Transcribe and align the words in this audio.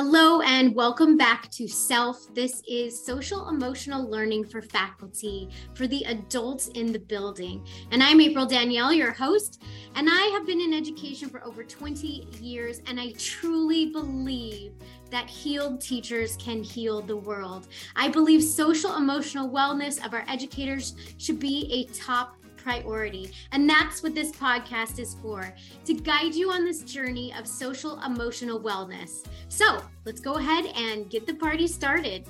Hello, 0.00 0.42
and 0.42 0.76
welcome 0.76 1.16
back 1.16 1.50
to 1.50 1.66
Self. 1.66 2.32
This 2.32 2.62
is 2.68 3.04
social 3.04 3.48
emotional 3.48 4.08
learning 4.08 4.44
for 4.44 4.62
faculty 4.62 5.48
for 5.74 5.88
the 5.88 6.04
adults 6.04 6.68
in 6.68 6.92
the 6.92 7.00
building. 7.00 7.66
And 7.90 8.00
I'm 8.00 8.20
April 8.20 8.46
Danielle, 8.46 8.92
your 8.92 9.10
host. 9.10 9.60
And 9.96 10.08
I 10.08 10.30
have 10.34 10.46
been 10.46 10.60
in 10.60 10.72
education 10.72 11.28
for 11.28 11.42
over 11.42 11.64
20 11.64 12.28
years, 12.40 12.80
and 12.86 13.00
I 13.00 13.10
truly 13.18 13.86
believe 13.86 14.74
that 15.10 15.28
healed 15.28 15.80
teachers 15.80 16.36
can 16.36 16.62
heal 16.62 17.02
the 17.02 17.16
world. 17.16 17.66
I 17.96 18.06
believe 18.06 18.44
social 18.44 18.94
emotional 18.94 19.50
wellness 19.50 20.04
of 20.06 20.14
our 20.14 20.24
educators 20.28 20.94
should 21.16 21.40
be 21.40 21.68
a 21.72 21.92
top 21.92 22.37
priority. 22.68 23.30
And 23.52 23.68
that's 23.68 24.02
what 24.02 24.14
this 24.14 24.30
podcast 24.30 24.98
is 24.98 25.14
for 25.22 25.54
to 25.86 25.94
guide 25.94 26.34
you 26.34 26.50
on 26.50 26.66
this 26.66 26.82
journey 26.82 27.32
of 27.32 27.46
social 27.46 27.98
emotional 28.02 28.60
wellness. 28.60 29.24
So 29.48 29.82
let's 30.04 30.20
go 30.20 30.34
ahead 30.34 30.66
and 30.76 31.08
get 31.08 31.26
the 31.26 31.32
party 31.32 31.66
started. 31.66 32.26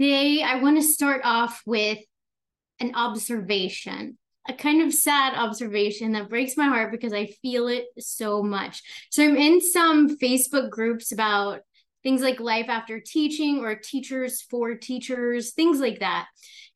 Today, 0.00 0.42
I 0.42 0.56
want 0.56 0.78
to 0.78 0.82
start 0.82 1.20
off 1.22 1.60
with 1.66 1.98
an 2.80 2.94
observation 2.94 4.16
a 4.48 4.52
kind 4.52 4.82
of 4.82 4.92
sad 4.92 5.34
observation 5.36 6.10
that 6.12 6.28
breaks 6.28 6.56
my 6.56 6.66
heart 6.66 6.90
because 6.90 7.12
I 7.12 7.26
feel 7.26 7.68
it 7.68 7.84
so 8.00 8.42
much. 8.42 8.82
So 9.08 9.22
I'm 9.22 9.36
in 9.36 9.60
some 9.60 10.18
Facebook 10.18 10.68
groups 10.68 11.12
about 11.12 11.60
things 12.02 12.22
like 12.22 12.40
life 12.40 12.66
after 12.68 13.00
teaching 13.00 13.60
or 13.60 13.74
teachers 13.74 14.42
for 14.42 14.74
teachers, 14.74 15.52
things 15.52 15.80
like 15.80 16.00
that. 16.00 16.26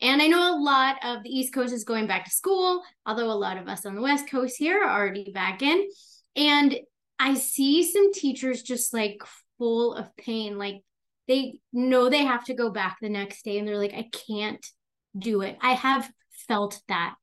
And 0.01 0.21
I 0.21 0.27
know 0.27 0.55
a 0.55 0.63
lot 0.63 0.97
of 1.05 1.23
the 1.23 1.31
East 1.31 1.55
Coast 1.55 1.73
is 1.73 1.85
going 1.85 2.07
back 2.07 2.25
to 2.25 2.31
school, 2.31 2.83
although 3.07 3.31
a 3.31 3.33
lot 3.33 3.57
of 3.57 3.69
us 3.69 3.87
on 3.87 3.95
the 3.95 4.03
West 4.03 4.31
Coast 4.31 4.57
here 4.59 4.83
are 4.83 5.01
already 5.01 5.33
back 5.33 5.63
in. 5.63 5.89
And 6.37 6.77
I 7.19 7.35
see 7.35 7.83
some 7.83 8.13
teachers 8.13 8.63
just 8.63 8.93
like 8.93 9.23
full 9.59 9.95
of 9.95 10.15
pain. 10.17 10.59
Like 10.59 10.83
they 11.29 11.59
know 11.73 12.09
they 12.09 12.25
have 12.25 12.45
to 12.45 12.55
go 12.55 12.71
back 12.71 12.99
the 13.01 13.09
next 13.09 13.45
day 13.45 13.59
and 13.59 13.67
they're 13.67 13.79
like, 13.79 13.95
I 13.95 14.09
can't 14.29 14.65
do 15.19 15.41
it. 15.41 15.57
I 15.61 15.73
have 15.73 16.09
felt 16.47 16.81
that. 16.89 17.15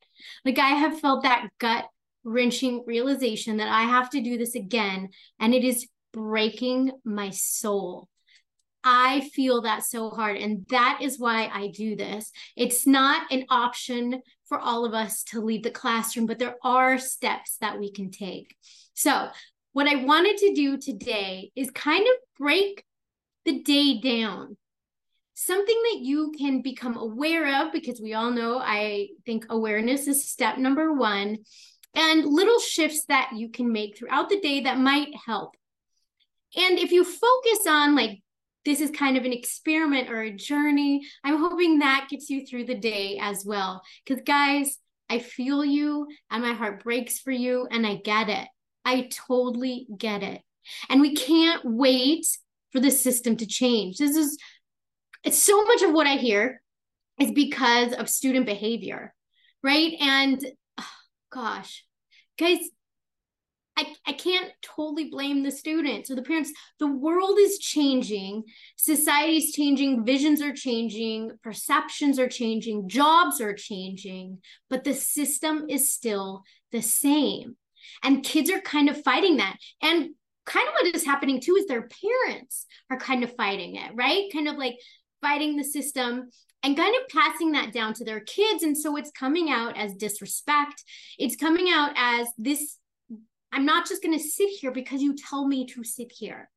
Like 0.43 0.59
I 0.59 0.69
have 0.69 0.99
felt 0.99 1.23
that 1.23 1.49
gut 1.59 1.85
wrenching 2.23 2.83
realization 2.85 3.57
that 3.57 3.67
I 3.67 3.83
have 3.83 4.09
to 4.11 4.21
do 4.21 4.37
this 4.37 4.55
again. 4.55 5.09
And 5.39 5.53
it 5.53 5.63
is 5.63 5.87
breaking 6.13 6.91
my 7.03 7.31
soul. 7.31 8.07
I 8.83 9.29
feel 9.33 9.61
that 9.61 9.83
so 9.83 10.09
hard. 10.09 10.37
And 10.37 10.65
that 10.69 10.99
is 11.01 11.19
why 11.19 11.49
I 11.53 11.67
do 11.67 11.95
this. 11.95 12.31
It's 12.55 12.85
not 12.85 13.31
an 13.31 13.45
option 13.49 14.21
for 14.47 14.59
all 14.59 14.85
of 14.85 14.93
us 14.93 15.23
to 15.25 15.41
leave 15.41 15.63
the 15.63 15.71
classroom, 15.71 16.25
but 16.25 16.37
there 16.37 16.55
are 16.63 16.97
steps 16.97 17.57
that 17.61 17.79
we 17.79 17.91
can 17.91 18.11
take. 18.11 18.55
So, 18.93 19.29
what 19.71 19.87
I 19.87 20.03
wanted 20.03 20.37
to 20.37 20.53
do 20.53 20.77
today 20.77 21.51
is 21.55 21.71
kind 21.71 22.05
of 22.05 22.13
break 22.37 22.83
the 23.45 23.63
day 23.63 23.99
down. 23.99 24.55
Something 25.33 25.81
that 25.91 25.99
you 26.01 26.31
can 26.37 26.61
become 26.61 26.95
aware 26.95 27.63
of, 27.63 27.73
because 27.73 27.99
we 27.99 28.13
all 28.13 28.29
know 28.29 28.59
I 28.59 29.07
think 29.25 29.47
awareness 29.49 30.07
is 30.07 30.29
step 30.29 30.59
number 30.59 30.93
one, 30.93 31.39
and 31.95 32.25
little 32.25 32.59
shifts 32.59 33.05
that 33.05 33.31
you 33.35 33.49
can 33.49 33.71
make 33.71 33.97
throughout 33.97 34.29
the 34.29 34.39
day 34.39 34.61
that 34.61 34.77
might 34.77 35.09
help. 35.25 35.55
And 36.55 36.79
if 36.79 36.91
you 36.91 37.03
focus 37.03 37.67
on 37.67 37.95
like 37.95 38.19
this 38.65 38.79
is 38.79 38.91
kind 38.91 39.17
of 39.17 39.25
an 39.25 39.33
experiment 39.33 40.09
or 40.09 40.21
a 40.21 40.31
journey, 40.31 41.05
I'm 41.23 41.37
hoping 41.37 41.79
that 41.79 42.07
gets 42.09 42.29
you 42.29 42.45
through 42.45 42.65
the 42.65 42.75
day 42.75 43.19
as 43.21 43.43
well. 43.45 43.81
Because, 44.05 44.23
guys, 44.25 44.77
I 45.09 45.19
feel 45.19 45.65
you 45.65 46.07
and 46.31 46.41
my 46.41 46.53
heart 46.53 46.83
breaks 46.83 47.19
for 47.19 47.31
you, 47.31 47.67
and 47.69 47.85
I 47.85 47.95
get 47.95 48.29
it. 48.29 48.47
I 48.85 49.09
totally 49.27 49.87
get 49.97 50.23
it. 50.23 50.41
And 50.89 51.01
we 51.01 51.13
can't 51.15 51.61
wait 51.65 52.25
for 52.71 52.79
the 52.79 52.91
system 52.91 53.35
to 53.37 53.45
change. 53.45 53.97
This 53.97 54.15
is, 54.15 54.37
it's 55.23 55.41
so 55.41 55.63
much 55.65 55.81
of 55.81 55.91
what 55.91 56.07
I 56.07 56.15
hear 56.15 56.61
is 57.19 57.31
because 57.31 57.93
of 57.93 58.09
student 58.09 58.45
behavior, 58.45 59.13
right? 59.61 59.93
And 59.99 60.43
oh, 60.79 60.87
gosh, 61.31 61.85
guys, 62.39 62.59
I, 63.75 63.95
I 64.05 64.13
can't 64.13 64.51
totally 64.61 65.09
blame 65.09 65.41
the 65.41 65.51
students 65.51 66.11
or 66.11 66.15
the 66.15 66.21
parents. 66.21 66.51
The 66.79 66.87
world 66.87 67.37
is 67.39 67.57
changing, 67.57 68.43
society's 68.75 69.51
changing, 69.53 70.05
visions 70.05 70.41
are 70.41 70.53
changing, 70.53 71.31
perceptions 71.41 72.19
are 72.19 72.27
changing, 72.27 72.87
jobs 72.87 73.41
are 73.41 73.53
changing, 73.53 74.39
but 74.69 74.83
the 74.83 74.93
system 74.93 75.65
is 75.69 75.91
still 75.91 76.43
the 76.71 76.81
same. 76.81 77.55
And 78.03 78.23
kids 78.23 78.49
are 78.51 78.61
kind 78.61 78.89
of 78.89 79.01
fighting 79.03 79.37
that. 79.37 79.57
And 79.81 80.11
kind 80.45 80.67
of 80.67 80.73
what 80.73 80.95
is 80.95 81.05
happening 81.05 81.41
too 81.41 81.55
is 81.55 81.65
their 81.65 81.87
parents 81.87 82.65
are 82.89 82.97
kind 82.97 83.23
of 83.23 83.35
fighting 83.35 83.75
it, 83.75 83.91
right? 83.95 84.31
Kind 84.31 84.47
of 84.47 84.57
like 84.57 84.75
fighting 85.21 85.55
the 85.55 85.63
system 85.63 86.29
and 86.61 86.77
kind 86.77 86.95
of 86.95 87.09
passing 87.09 87.53
that 87.53 87.73
down 87.73 87.93
to 87.95 88.05
their 88.05 88.19
kids. 88.19 88.63
And 88.63 88.77
so 88.77 88.95
it's 88.97 89.11
coming 89.11 89.49
out 89.49 89.77
as 89.77 89.95
disrespect. 89.95 90.83
It's 91.17 91.35
coming 91.35 91.69
out 91.69 91.93
as 91.95 92.27
this 92.37 92.77
I'm 93.53 93.65
not 93.65 93.87
just 93.87 94.03
going 94.03 94.17
to 94.17 94.23
sit 94.23 94.49
here 94.49 94.71
because 94.71 95.01
you 95.01 95.15
tell 95.15 95.47
me 95.47 95.65
to 95.67 95.83
sit 95.83 96.11
here. 96.11 96.49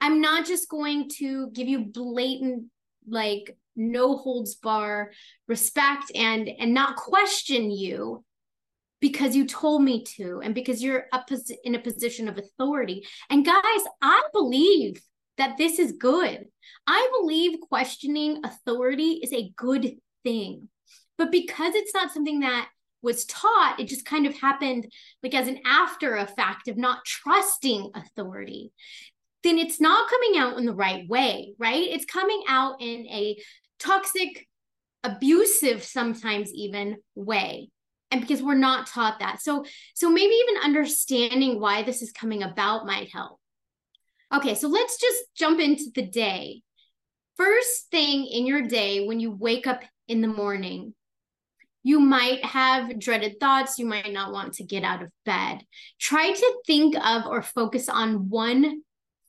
I'm 0.00 0.20
not 0.20 0.46
just 0.46 0.68
going 0.68 1.10
to 1.18 1.50
give 1.50 1.68
you 1.68 1.80
blatant, 1.80 2.66
like, 3.06 3.56
no 3.76 4.16
holds 4.16 4.54
bar 4.54 5.10
respect 5.48 6.12
and 6.14 6.48
and 6.48 6.72
not 6.72 6.94
question 6.94 7.72
you 7.72 8.24
because 9.00 9.34
you 9.34 9.48
told 9.48 9.82
me 9.82 10.04
to 10.04 10.40
and 10.44 10.54
because 10.54 10.80
you're 10.80 11.06
up 11.12 11.28
in 11.64 11.74
a 11.74 11.80
position 11.80 12.28
of 12.28 12.38
authority. 12.38 13.04
And 13.28 13.44
guys 13.44 13.80
i 14.00 14.22
believe 14.32 15.02
that 15.36 15.56
this 15.58 15.78
is 15.78 15.92
good. 15.92 16.46
I 16.86 17.08
believe 17.20 17.60
questioning 17.60 18.40
authority 18.44 19.20
is 19.22 19.32
a 19.32 19.52
good 19.56 19.96
thing. 20.22 20.68
But 21.18 21.32
because 21.32 21.74
it's 21.74 21.94
not 21.94 22.12
something 22.12 22.40
that 22.40 22.68
was 23.04 23.24
taught, 23.26 23.78
it 23.78 23.86
just 23.86 24.04
kind 24.04 24.26
of 24.26 24.36
happened 24.36 24.90
like 25.22 25.34
as 25.34 25.46
an 25.46 25.60
after 25.64 26.16
effect 26.16 26.66
of 26.66 26.76
not 26.76 27.04
trusting 27.04 27.90
authority, 27.94 28.72
then 29.44 29.58
it's 29.58 29.80
not 29.80 30.10
coming 30.10 30.40
out 30.40 30.58
in 30.58 30.64
the 30.64 30.74
right 30.74 31.08
way, 31.08 31.54
right? 31.58 31.86
It's 31.86 32.06
coming 32.06 32.42
out 32.48 32.80
in 32.80 33.06
a 33.06 33.36
toxic, 33.78 34.48
abusive, 35.04 35.84
sometimes 35.84 36.52
even 36.52 36.96
way. 37.14 37.68
And 38.10 38.20
because 38.20 38.42
we're 38.42 38.54
not 38.54 38.86
taught 38.86 39.18
that. 39.18 39.42
So, 39.42 39.64
so 39.94 40.08
maybe 40.08 40.34
even 40.34 40.62
understanding 40.62 41.60
why 41.60 41.82
this 41.82 42.00
is 42.00 42.12
coming 42.12 42.42
about 42.42 42.86
might 42.86 43.10
help. 43.12 43.38
Okay, 44.32 44.54
so 44.54 44.68
let's 44.68 44.98
just 45.00 45.22
jump 45.36 45.60
into 45.60 45.90
the 45.94 46.06
day. 46.06 46.62
First 47.36 47.90
thing 47.90 48.26
in 48.26 48.46
your 48.46 48.62
day 48.62 49.06
when 49.06 49.20
you 49.20 49.30
wake 49.30 49.66
up 49.66 49.82
in 50.08 50.20
the 50.20 50.28
morning, 50.28 50.94
you 51.84 52.00
might 52.00 52.42
have 52.44 52.98
dreaded 52.98 53.38
thoughts. 53.38 53.78
You 53.78 53.84
might 53.84 54.12
not 54.12 54.32
want 54.32 54.54
to 54.54 54.64
get 54.64 54.82
out 54.82 55.02
of 55.02 55.12
bed. 55.24 55.58
Try 56.00 56.32
to 56.32 56.54
think 56.66 56.96
of 56.96 57.26
or 57.26 57.42
focus 57.42 57.90
on 57.90 58.30
one 58.30 58.82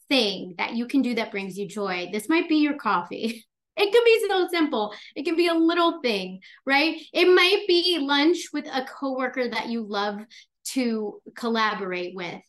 thing 0.07 0.55
that 0.57 0.73
you 0.73 0.87
can 0.87 1.01
do 1.01 1.15
that 1.15 1.31
brings 1.31 1.57
you 1.57 1.67
joy. 1.67 2.09
This 2.11 2.29
might 2.29 2.49
be 2.49 2.55
your 2.55 2.77
coffee. 2.77 3.45
It 3.77 3.91
can 3.91 4.05
be 4.05 4.25
so 4.29 4.47
simple. 4.49 4.93
It 5.17 5.23
can 5.23 5.35
be 5.35 5.47
a 5.47 5.53
little 5.53 5.99
thing, 5.99 6.39
right? 6.65 6.95
It 7.11 7.25
might 7.25 7.65
be 7.67 7.99
lunch 7.99 8.37
with 8.53 8.65
a 8.67 8.85
coworker 8.85 9.49
that 9.49 9.67
you 9.67 9.85
love 9.85 10.21
to 10.67 11.21
collaborate 11.35 12.15
with. 12.15 12.41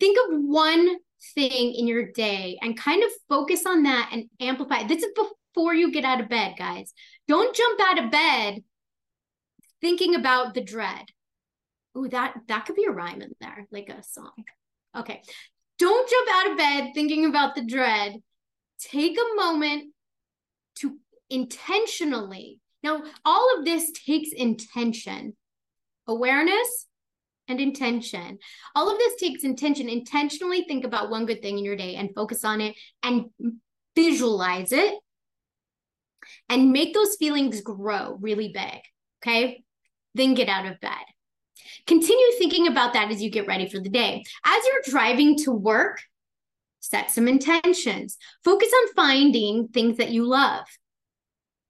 Think 0.00 0.16
of 0.16 0.40
one 0.40 0.96
thing 1.34 1.74
in 1.74 1.86
your 1.86 2.10
day 2.12 2.58
and 2.62 2.78
kind 2.78 3.04
of 3.04 3.10
focus 3.28 3.66
on 3.66 3.82
that 3.82 4.08
and 4.10 4.24
amplify. 4.40 4.84
This 4.84 5.02
is 5.02 5.12
before 5.14 5.74
you 5.74 5.92
get 5.92 6.06
out 6.06 6.22
of 6.22 6.30
bed, 6.30 6.54
guys. 6.56 6.94
Don't 7.28 7.54
jump 7.54 7.80
out 7.82 8.02
of 8.02 8.10
bed 8.10 8.62
thinking 9.84 10.14
about 10.14 10.54
the 10.54 10.62
dread. 10.62 11.04
Ooh, 11.96 12.08
that 12.08 12.34
that 12.48 12.64
could 12.64 12.74
be 12.74 12.86
a 12.88 12.90
rhyme 12.90 13.20
in 13.20 13.32
there, 13.38 13.66
like 13.70 13.90
a 13.90 14.02
song. 14.02 14.32
Okay. 14.96 15.20
Don't 15.78 16.08
jump 16.08 16.28
out 16.32 16.50
of 16.52 16.56
bed 16.56 16.92
thinking 16.94 17.26
about 17.26 17.54
the 17.54 17.66
dread. 17.66 18.14
Take 18.80 19.18
a 19.18 19.36
moment 19.36 19.92
to 20.76 20.98
intentionally. 21.28 22.60
Now, 22.82 23.02
all 23.26 23.58
of 23.58 23.66
this 23.66 23.92
takes 24.06 24.30
intention, 24.32 25.36
awareness, 26.06 26.86
and 27.46 27.60
intention. 27.60 28.38
All 28.74 28.90
of 28.90 28.96
this 28.96 29.16
takes 29.16 29.44
intention. 29.44 29.90
Intentionally 29.90 30.64
think 30.66 30.86
about 30.86 31.10
one 31.10 31.26
good 31.26 31.42
thing 31.42 31.58
in 31.58 31.64
your 31.64 31.76
day 31.76 31.96
and 31.96 32.14
focus 32.14 32.42
on 32.42 32.62
it 32.62 32.74
and 33.02 33.26
visualize 33.94 34.72
it 34.72 34.94
and 36.48 36.72
make 36.72 36.94
those 36.94 37.16
feelings 37.16 37.60
grow 37.60 38.16
really 38.18 38.48
big. 38.48 38.80
Okay 39.22 39.63
then 40.14 40.34
get 40.34 40.48
out 40.48 40.66
of 40.66 40.80
bed. 40.80 40.92
Continue 41.86 42.26
thinking 42.38 42.66
about 42.66 42.94
that 42.94 43.10
as 43.10 43.22
you 43.22 43.30
get 43.30 43.46
ready 43.46 43.68
for 43.68 43.78
the 43.80 43.88
day. 43.88 44.24
As 44.44 44.64
you're 44.64 44.92
driving 44.92 45.36
to 45.38 45.52
work, 45.52 46.00
set 46.80 47.10
some 47.10 47.28
intentions. 47.28 48.16
Focus 48.42 48.70
on 48.72 48.94
finding 48.94 49.68
things 49.68 49.98
that 49.98 50.10
you 50.10 50.26
love. 50.26 50.64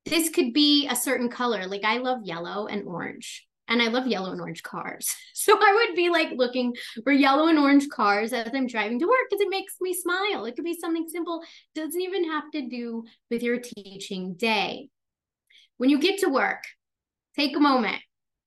This 0.04 0.28
could 0.28 0.52
be 0.52 0.86
a 0.88 0.96
certain 0.96 1.30
color, 1.30 1.66
like 1.66 1.84
I 1.84 1.98
love 1.98 2.20
yellow 2.24 2.66
and 2.66 2.86
orange. 2.86 3.46
and 3.66 3.80
I 3.80 3.86
love 3.88 4.06
yellow 4.06 4.32
and 4.32 4.40
orange 4.40 4.62
cars. 4.62 5.08
So 5.36 5.58
I 5.60 5.74
would 5.74 5.94
be 5.94 6.08
like 6.08 6.30
looking 6.36 6.74
for 7.02 7.12
yellow 7.12 7.48
and 7.48 7.58
orange 7.58 7.88
cars 7.90 8.32
as 8.32 8.48
I'm 8.54 8.66
driving 8.66 8.98
to 8.98 9.06
work 9.06 9.26
because 9.28 9.42
it 9.42 9.50
makes 9.50 9.74
me 9.78 9.92
smile. 9.92 10.46
It 10.46 10.56
could 10.56 10.64
be 10.64 10.78
something 10.80 11.06
simple, 11.06 11.42
doesn't 11.74 12.00
even 12.00 12.30
have 12.30 12.50
to 12.52 12.66
do 12.66 13.04
with 13.30 13.42
your 13.42 13.58
teaching 13.58 14.34
day. 14.34 14.88
When 15.76 15.90
you 15.90 15.98
get 15.98 16.20
to 16.20 16.28
work, 16.28 16.64
take 17.36 17.54
a 17.56 17.60
moment 17.60 18.00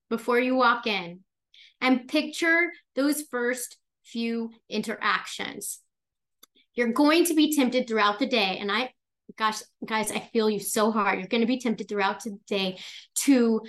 before 0.09 0.39
you 0.39 0.56
walk 0.56 0.88
in 0.88 1.21
and 1.81 2.07
picture 2.07 2.71
those 2.95 3.24
first 3.24 3.77
few 4.04 4.51
interactions. 4.69 5.80
You're 6.74 6.94
going 6.94 7.25
to 7.25 7.33
be 7.33 7.56
tempted 7.56 7.88
throughout 7.88 8.19
the 8.19 8.27
day, 8.27 8.57
and 8.59 8.71
I 8.71 8.92
gosh, 9.38 9.62
guys, 9.86 10.12
I 10.12 10.19
feel 10.19 10.50
you 10.50 10.59
so 10.59 10.92
hard. 10.92 11.19
You're 11.19 11.27
going 11.27 11.42
to 11.42 11.48
be 11.48 11.59
tempted 11.59 11.88
throughout 11.88 12.24
the 12.24 12.38
day 12.48 12.80
to 13.15 13.62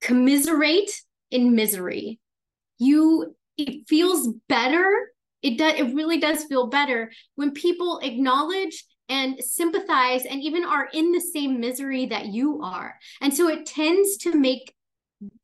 commiserate 0.00 0.90
in 1.30 1.54
misery. 1.54 2.18
You, 2.78 3.36
it 3.56 3.88
feels 3.88 4.28
better. 4.48 5.12
It 5.42 5.56
does, 5.56 5.74
it 5.74 5.94
really 5.94 6.18
does 6.18 6.44
feel 6.44 6.66
better 6.66 7.12
when 7.36 7.52
people 7.52 8.00
acknowledge 8.02 8.84
and 9.08 9.38
sympathize 9.42 10.24
and 10.24 10.42
even 10.42 10.64
are 10.64 10.88
in 10.92 11.12
the 11.12 11.20
same 11.20 11.60
misery 11.60 12.06
that 12.06 12.26
you 12.26 12.60
are. 12.62 12.96
And 13.20 13.32
so 13.32 13.48
it 13.48 13.66
tends 13.66 14.18
to 14.18 14.36
make 14.36 14.74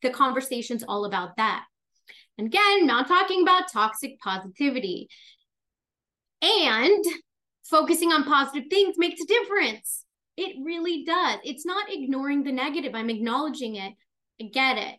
the 0.01 0.09
conversations 0.09 0.83
all 0.87 1.05
about 1.05 1.37
that. 1.37 1.65
And 2.37 2.47
again, 2.47 2.85
not 2.85 3.07
talking 3.07 3.41
about 3.41 3.71
toxic 3.71 4.19
positivity. 4.19 5.09
And 6.41 7.03
focusing 7.69 8.11
on 8.11 8.23
positive 8.23 8.69
things 8.69 8.95
makes 8.97 9.21
a 9.21 9.25
difference. 9.25 10.03
It 10.37 10.57
really 10.63 11.05
does. 11.05 11.39
It's 11.43 11.65
not 11.65 11.85
ignoring 11.89 12.43
the 12.43 12.51
negative, 12.51 12.93
I'm 12.93 13.09
acknowledging 13.09 13.75
it. 13.75 13.93
I 14.41 14.45
get 14.51 14.77
it. 14.77 14.95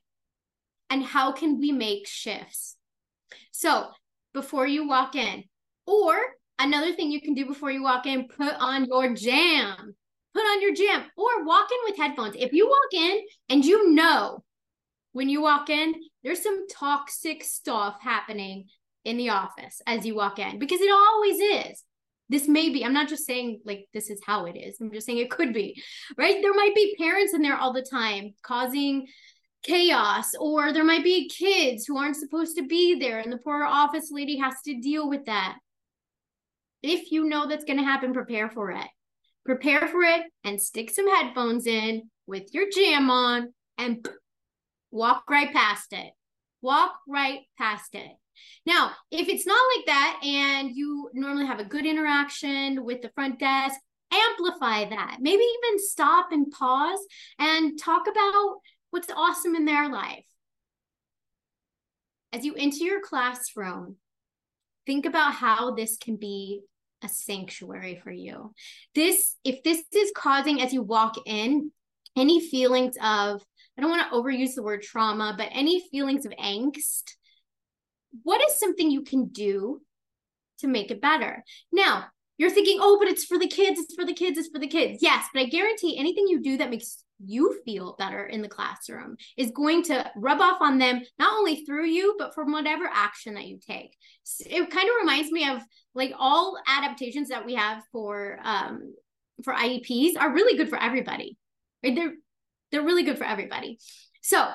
And 0.89 1.05
how 1.05 1.33
can 1.33 1.59
we 1.59 1.73
make 1.73 2.07
shifts? 2.07 2.77
So, 3.53 3.89
before 4.33 4.67
you 4.67 4.89
walk 4.89 5.15
in, 5.15 5.45
or 5.87 6.17
another 6.59 6.93
thing 6.93 7.11
you 7.11 7.21
can 7.21 7.35
do 7.35 7.47
before 7.47 7.71
you 7.71 7.83
walk 7.83 8.07
in, 8.07 8.29
put 8.29 8.55
on 8.55 8.87
your 8.87 9.15
jam. 9.15 9.95
Put 10.35 10.43
on 10.43 10.61
your 10.61 10.75
jam 10.75 11.03
or 11.17 11.47
walk 11.47 11.69
in 11.71 11.79
with 11.85 11.97
headphones. 11.97 12.37
If 12.39 12.53
you 12.53 12.69
walk 12.69 12.93
in 12.93 13.21
and 13.49 13.65
you 13.65 13.95
know 13.95 14.45
when 15.17 15.31
you 15.31 15.41
walk 15.41 15.71
in, 15.71 15.95
there's 16.23 16.43
some 16.43 16.69
toxic 16.69 17.43
stuff 17.43 17.97
happening 18.03 18.67
in 19.03 19.17
the 19.17 19.31
office 19.31 19.81
as 19.87 20.05
you 20.05 20.15
walk 20.15 20.39
in 20.39 20.59
because 20.59 20.83
it 20.83 20.91
always 20.93 21.39
is. 21.41 21.83
This 22.29 22.47
may 22.47 22.69
be 22.69 22.85
i'm 22.85 22.93
not 22.93 23.09
just 23.09 23.25
saying 23.25 23.61
like 23.65 23.87
this 23.95 24.11
is 24.11 24.21
how 24.27 24.45
it 24.45 24.59
is. 24.59 24.77
I'm 24.79 24.93
just 24.93 25.07
saying 25.07 25.19
it 25.19 25.31
could 25.31 25.55
be 25.55 25.83
right? 26.19 26.43
There 26.43 26.53
might 26.53 26.75
be 26.75 26.97
parents 26.99 27.33
in 27.33 27.41
there 27.41 27.57
all 27.57 27.73
the 27.73 27.81
time 27.81 28.35
causing 28.43 29.07
chaos 29.63 30.33
or 30.39 30.75
there 30.75 30.85
might 30.85 31.03
be 31.03 31.31
kids 31.31 31.87
who 31.87 31.97
aren't 31.97 32.17
supposed 32.17 32.55
to 32.59 32.67
be 32.67 32.99
there 33.01 33.19
and 33.19 33.33
the 33.33 33.39
poor 33.39 33.65
office 33.65 34.11
lady 34.13 34.37
has 34.37 34.57
to 34.67 34.79
deal 34.83 35.09
with 35.09 35.25
that. 35.25 35.57
If 36.83 37.11
you 37.11 37.27
know 37.27 37.47
that's 37.47 37.65
going 37.65 37.79
to 37.79 37.85
happen 37.85 38.13
prepare 38.13 38.51
for 38.51 38.71
it. 38.71 38.89
Prepare 39.47 39.89
for 39.89 40.03
it 40.03 40.25
and 40.45 40.61
stick 40.61 40.91
some 40.91 41.09
headphones 41.09 41.67
in 41.67 42.11
with 42.27 42.53
your 42.53 42.67
jam 42.71 43.09
on 43.09 43.55
and 43.79 44.07
walk 44.91 45.25
right 45.29 45.53
past 45.53 45.93
it 45.93 46.13
walk 46.63 46.99
right 47.09 47.41
past 47.59 47.95
it 47.95 48.13
now, 48.65 48.93
if 49.11 49.29
it's 49.29 49.47
not 49.47 49.61
like 49.77 49.87
that 49.87 50.21
and 50.25 50.75
you 50.75 51.11
normally 51.15 51.47
have 51.47 51.61
a 51.61 51.65
good 51.65 51.87
interaction 51.87 52.85
with 52.85 53.03
the 53.03 53.11
front 53.11 53.39
desk, 53.39 53.79
amplify 54.13 54.89
that. 54.89 55.19
Maybe 55.21 55.43
even 55.43 55.79
stop 55.79 56.33
and 56.33 56.51
pause 56.51 57.01
and 57.39 57.79
talk 57.79 58.07
about 58.09 58.57
what's 58.91 59.11
awesome 59.15 59.55
in 59.55 59.65
their 59.65 59.89
life. 59.89 60.25
As 62.33 62.45
you 62.45 62.55
enter 62.55 62.85
your 62.85 63.01
classroom, 63.01 63.97
think 64.85 65.07
about 65.07 65.35
how 65.35 65.75
this 65.75 65.97
can 65.97 66.17
be 66.17 66.61
a 67.03 67.09
sanctuary 67.09 68.01
for 68.03 68.11
you. 68.11 68.53
This, 68.95 69.37
if 69.45 69.63
this 69.63 69.83
is 69.95 70.13
causing 70.15 70.61
as 70.61 70.73
you 70.73 70.83
walk 70.83 71.17
in 71.25 71.71
any 72.17 72.41
feelings 72.41 72.97
of, 73.03 73.43
I 73.77 73.83
don't 73.83 73.91
want 73.91 74.11
to 74.11 74.17
overuse 74.17 74.55
the 74.55 74.63
word 74.63 74.83
trauma, 74.83 75.35
but 75.37 75.49
any 75.53 75.87
feelings 75.91 76.25
of 76.25 76.33
angst, 76.33 77.03
what 78.23 78.41
is 78.49 78.59
something 78.59 78.91
you 78.91 79.03
can 79.03 79.27
do 79.27 79.81
to 80.61 80.67
make 80.67 80.91
it 80.91 81.03
better? 81.03 81.45
Now, 81.73 82.07
you're 82.39 82.51
thinking, 82.51 82.79
oh, 82.81 82.99
but 82.99 83.09
it's 83.09 83.25
for 83.25 83.39
the 83.39 83.49
kids, 83.49 83.81
it's 83.81 83.95
for 83.95 84.05
the 84.05 84.15
kids, 84.15 84.39
it's 84.39 84.49
for 84.49 84.59
the 84.59 84.67
kids. 84.67 84.99
Yes, 85.03 85.27
but 85.33 85.41
I 85.41 85.47
guarantee 85.47 85.99
anything 85.99 86.27
you 86.29 86.43
do 86.43 86.59
that 86.59 86.71
makes 86.71 87.03
you 87.25 87.61
feel 87.65 87.97
better 87.99 88.27
in 88.27 88.43
the 88.43 88.49
classroom 88.49 89.17
is 89.37 89.51
going 89.51 89.83
to 89.85 90.11
rub 90.17 90.41
off 90.41 90.61
on 90.61 90.79
them, 90.79 91.03
not 91.19 91.33
only 91.39 91.65
through 91.65 91.87
you, 91.87 92.15
but 92.19 92.35
from 92.35 92.53
whatever 92.53 92.89
action 92.93 93.35
that 93.35 93.47
you 93.47 93.59
take. 93.67 93.97
It 94.41 94.71
kind 94.71 94.89
of 94.89 94.95
reminds 95.01 95.33
me 95.33 95.49
of 95.49 95.63
like 95.95 96.13
all 96.19 96.59
adaptations 96.67 97.29
that 97.29 97.47
we 97.47 97.55
have 97.55 97.83
for 97.91 98.39
um 98.43 98.95
for 99.45 99.53
IEPs 99.53 100.19
are 100.19 100.33
really 100.33 100.57
good 100.57 100.69
for 100.69 100.81
everybody. 100.81 101.37
Right? 101.83 101.95
They're 101.95 102.15
they're 102.71 102.85
really 102.85 103.05
good 103.05 103.19
for 103.19 103.25
everybody. 103.25 103.79
So 104.23 104.49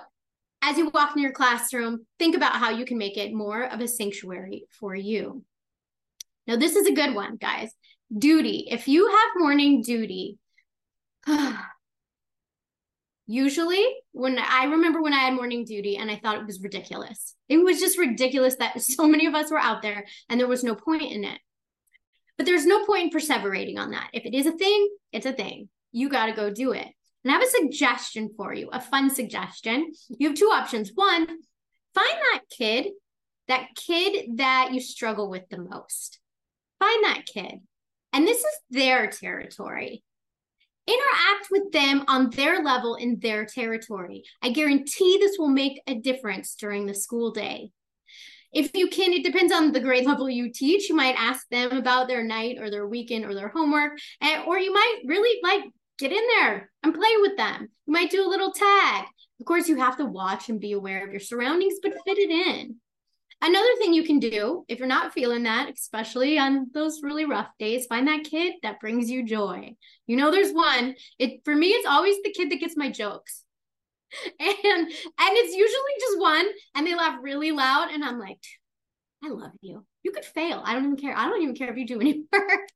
as 0.61 0.77
you 0.77 0.89
walk 0.89 1.15
in 1.15 1.21
your 1.21 1.31
classroom, 1.31 2.05
think 2.19 2.35
about 2.35 2.55
how 2.55 2.69
you 2.69 2.85
can 2.85 2.97
make 2.97 3.17
it 3.17 3.33
more 3.33 3.63
of 3.63 3.79
a 3.79 3.87
sanctuary 3.87 4.65
for 4.69 4.93
you. 4.95 5.43
Now, 6.47 6.55
this 6.55 6.75
is 6.75 6.87
a 6.87 6.93
good 6.93 7.15
one, 7.15 7.37
guys. 7.37 7.71
Duty. 8.15 8.67
If 8.69 8.87
you 8.87 9.07
have 9.07 9.29
morning 9.37 9.81
duty, 9.81 10.37
usually 13.27 13.85
when 14.11 14.37
I 14.37 14.65
remember 14.65 15.01
when 15.01 15.13
I 15.13 15.19
had 15.19 15.33
morning 15.33 15.65
duty 15.65 15.97
and 15.97 16.11
I 16.11 16.17
thought 16.17 16.37
it 16.37 16.45
was 16.45 16.61
ridiculous. 16.61 17.35
It 17.47 17.57
was 17.57 17.79
just 17.79 17.97
ridiculous 17.97 18.55
that 18.57 18.81
so 18.81 19.07
many 19.07 19.25
of 19.25 19.33
us 19.33 19.49
were 19.49 19.57
out 19.57 19.81
there 19.81 20.05
and 20.29 20.39
there 20.39 20.47
was 20.47 20.63
no 20.63 20.75
point 20.75 21.11
in 21.11 21.23
it. 21.23 21.39
But 22.37 22.45
there's 22.45 22.65
no 22.65 22.85
point 22.85 23.13
in 23.13 23.19
perseverating 23.19 23.77
on 23.77 23.91
that. 23.91 24.09
If 24.13 24.25
it 24.25 24.33
is 24.33 24.45
a 24.45 24.51
thing, 24.51 24.89
it's 25.11 25.25
a 25.25 25.33
thing. 25.33 25.69
You 25.91 26.09
got 26.09 26.27
to 26.27 26.33
go 26.33 26.51
do 26.51 26.71
it. 26.71 26.87
And 27.23 27.31
I 27.31 27.35
have 27.35 27.44
a 27.44 27.47
suggestion 27.47 28.31
for 28.35 28.53
you, 28.53 28.69
a 28.71 28.81
fun 28.81 29.09
suggestion. 29.09 29.91
You 30.09 30.29
have 30.29 30.38
two 30.38 30.50
options. 30.51 30.91
One, 30.95 31.27
find 31.27 31.38
that 31.95 32.41
kid, 32.50 32.88
that 33.47 33.68
kid 33.75 34.38
that 34.38 34.69
you 34.73 34.79
struggle 34.79 35.29
with 35.29 35.47
the 35.50 35.59
most. 35.59 36.19
Find 36.79 37.03
that 37.03 37.25
kid. 37.31 37.59
And 38.13 38.27
this 38.27 38.39
is 38.39 38.59
their 38.71 39.07
territory. 39.07 40.03
Interact 40.88 41.47
with 41.51 41.71
them 41.71 42.03
on 42.07 42.31
their 42.31 42.63
level 42.63 42.95
in 42.95 43.19
their 43.19 43.45
territory. 43.45 44.24
I 44.41 44.50
guarantee 44.50 45.17
this 45.19 45.38
will 45.38 45.48
make 45.48 45.79
a 45.86 45.95
difference 45.95 46.55
during 46.55 46.88
the 46.88 46.95
school 46.95 47.31
day. 47.31 47.72
If 48.51 48.72
you 48.74 48.89
can, 48.89 49.13
it 49.13 49.24
depends 49.24 49.53
on 49.53 49.72
the 49.72 49.79
grade 49.79 50.05
level 50.05 50.29
you 50.29 50.51
teach. 50.51 50.89
You 50.89 50.95
might 50.95 51.15
ask 51.17 51.48
them 51.50 51.72
about 51.72 52.07
their 52.07 52.24
night 52.24 52.57
or 52.60 52.69
their 52.69 52.88
weekend 52.88 53.25
or 53.25 53.34
their 53.34 53.48
homework, 53.48 53.98
and, 54.19 54.43
or 54.45 54.57
you 54.60 54.74
might 54.74 55.01
really 55.05 55.39
like 55.41 55.63
get 56.01 56.12
in 56.12 56.24
there 56.38 56.70
and 56.84 56.93
play 56.93 57.15
with 57.22 57.38
them. 57.38 57.70
You 57.86 57.93
might 57.93 58.12
do 58.12 58.25
a 58.25 58.29
little 58.29 58.51
tag. 58.51 59.05
Of 59.39 59.46
course, 59.46 59.70
you 59.70 59.77
have 59.77 59.98
to 59.98 60.05
watch 60.05 60.50
and 60.50 60.60
be 60.60 60.74
aware 60.74 61.05
of 61.05 61.12
your 61.12 61.20
surroundings, 61.20 61.75
but 61.81 61.93
fit 62.05 62.17
it 62.17 62.29
in. 62.29 62.75
Another 63.43 63.75
thing 63.79 63.93
you 63.93 64.03
can 64.03 64.20
do 64.20 64.65
if 64.67 64.77
you're 64.77 64.88
not 64.88 65.13
feeling 65.13 65.43
that, 65.43 65.72
especially 65.74 66.38
on 66.38 66.67
those 66.74 67.01
really 67.01 67.25
rough 67.25 67.50
days, 67.58 67.88
find 67.88 68.08
that 68.08 68.24
kid 68.24 68.53
that 68.62 68.79
brings 68.79 69.10
you 69.10 69.25
joy. 69.25 69.75
You 70.05 70.15
know, 70.15 70.29
there's 70.29 70.51
one. 70.51 70.96
It 71.17 71.41
for 71.43 71.55
me, 71.55 71.70
it's 71.70 71.88
always 71.88 72.17
the 72.24 72.34
kid 72.34 72.51
that 72.51 72.60
gets 72.60 72.77
my 72.77 72.91
jokes. 72.91 73.43
And 74.39 74.51
and 74.58 74.91
it's 75.38 75.55
usually 75.55 75.93
just 76.01 76.20
one, 76.20 76.46
and 76.75 76.86
they 76.86 76.96
laugh 76.96 77.17
really 77.22 77.53
loud, 77.53 77.91
and 77.91 78.03
I'm 78.03 78.20
like, 78.20 78.43
I 79.24 79.29
love 79.29 79.53
you. 79.62 79.86
You 80.03 80.12
could 80.12 80.25
fail. 80.25 80.62
I 80.65 80.74
don't 80.74 80.84
even 80.84 80.98
care. 80.98 81.15
I 81.15 81.25
don't 81.29 81.41
even 81.41 81.55
care 81.55 81.72
if 81.72 81.77
you 81.77 81.88
do 81.88 82.01
any 82.01 82.24
work. 82.34 82.70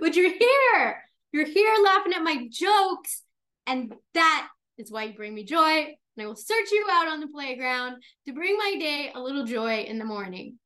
but 0.00 0.14
you're 0.14 0.30
here. 0.30 1.02
You're 1.32 1.46
here 1.46 1.74
laughing 1.82 2.12
at 2.12 2.22
my 2.22 2.46
jokes. 2.50 3.22
And 3.66 3.94
that 4.14 4.48
is 4.78 4.92
why 4.92 5.04
you 5.04 5.14
bring 5.14 5.34
me 5.34 5.44
joy. 5.44 5.96
And 6.16 6.24
I 6.24 6.26
will 6.26 6.36
search 6.36 6.70
you 6.70 6.86
out 6.90 7.08
on 7.08 7.20
the 7.20 7.28
playground 7.28 8.02
to 8.26 8.34
bring 8.34 8.56
my 8.56 8.76
day 8.78 9.12
a 9.14 9.20
little 9.20 9.44
joy 9.44 9.80
in 9.80 9.98
the 9.98 10.04
morning. 10.04 10.58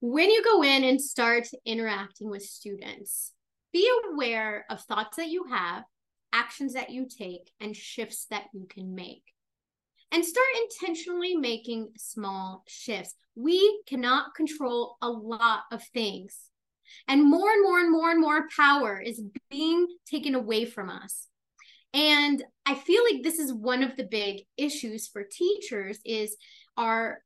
When 0.00 0.30
you 0.30 0.42
go 0.42 0.62
in 0.62 0.84
and 0.84 1.00
start 1.00 1.48
interacting 1.64 2.30
with 2.30 2.42
students, 2.42 3.32
be 3.72 3.88
aware 4.12 4.66
of 4.68 4.80
thoughts 4.80 5.16
that 5.16 5.28
you 5.28 5.44
have, 5.50 5.84
actions 6.32 6.74
that 6.74 6.90
you 6.90 7.06
take, 7.06 7.50
and 7.60 7.76
shifts 7.76 8.26
that 8.30 8.44
you 8.52 8.66
can 8.68 8.94
make. 8.94 9.22
And 10.10 10.24
start 10.24 10.46
intentionally 10.62 11.34
making 11.36 11.88
small 11.96 12.64
shifts. 12.68 13.14
We 13.34 13.82
cannot 13.86 14.34
control 14.34 14.96
a 15.00 15.08
lot 15.08 15.60
of 15.72 15.82
things. 15.94 16.36
And 17.08 17.28
more 17.28 17.50
and 17.50 17.62
more 17.62 17.78
and 17.78 17.90
more 17.90 18.10
and 18.10 18.20
more 18.20 18.48
power 18.54 19.00
is 19.00 19.22
being 19.50 19.86
taken 20.10 20.34
away 20.34 20.64
from 20.64 20.90
us. 20.90 21.28
And 21.94 22.42
I 22.64 22.74
feel 22.74 23.02
like 23.04 23.22
this 23.22 23.38
is 23.38 23.52
one 23.52 23.82
of 23.82 23.96
the 23.96 24.04
big 24.04 24.42
issues 24.56 25.08
for 25.08 25.24
teachers 25.24 25.98
is 26.04 26.36
our 26.76 27.22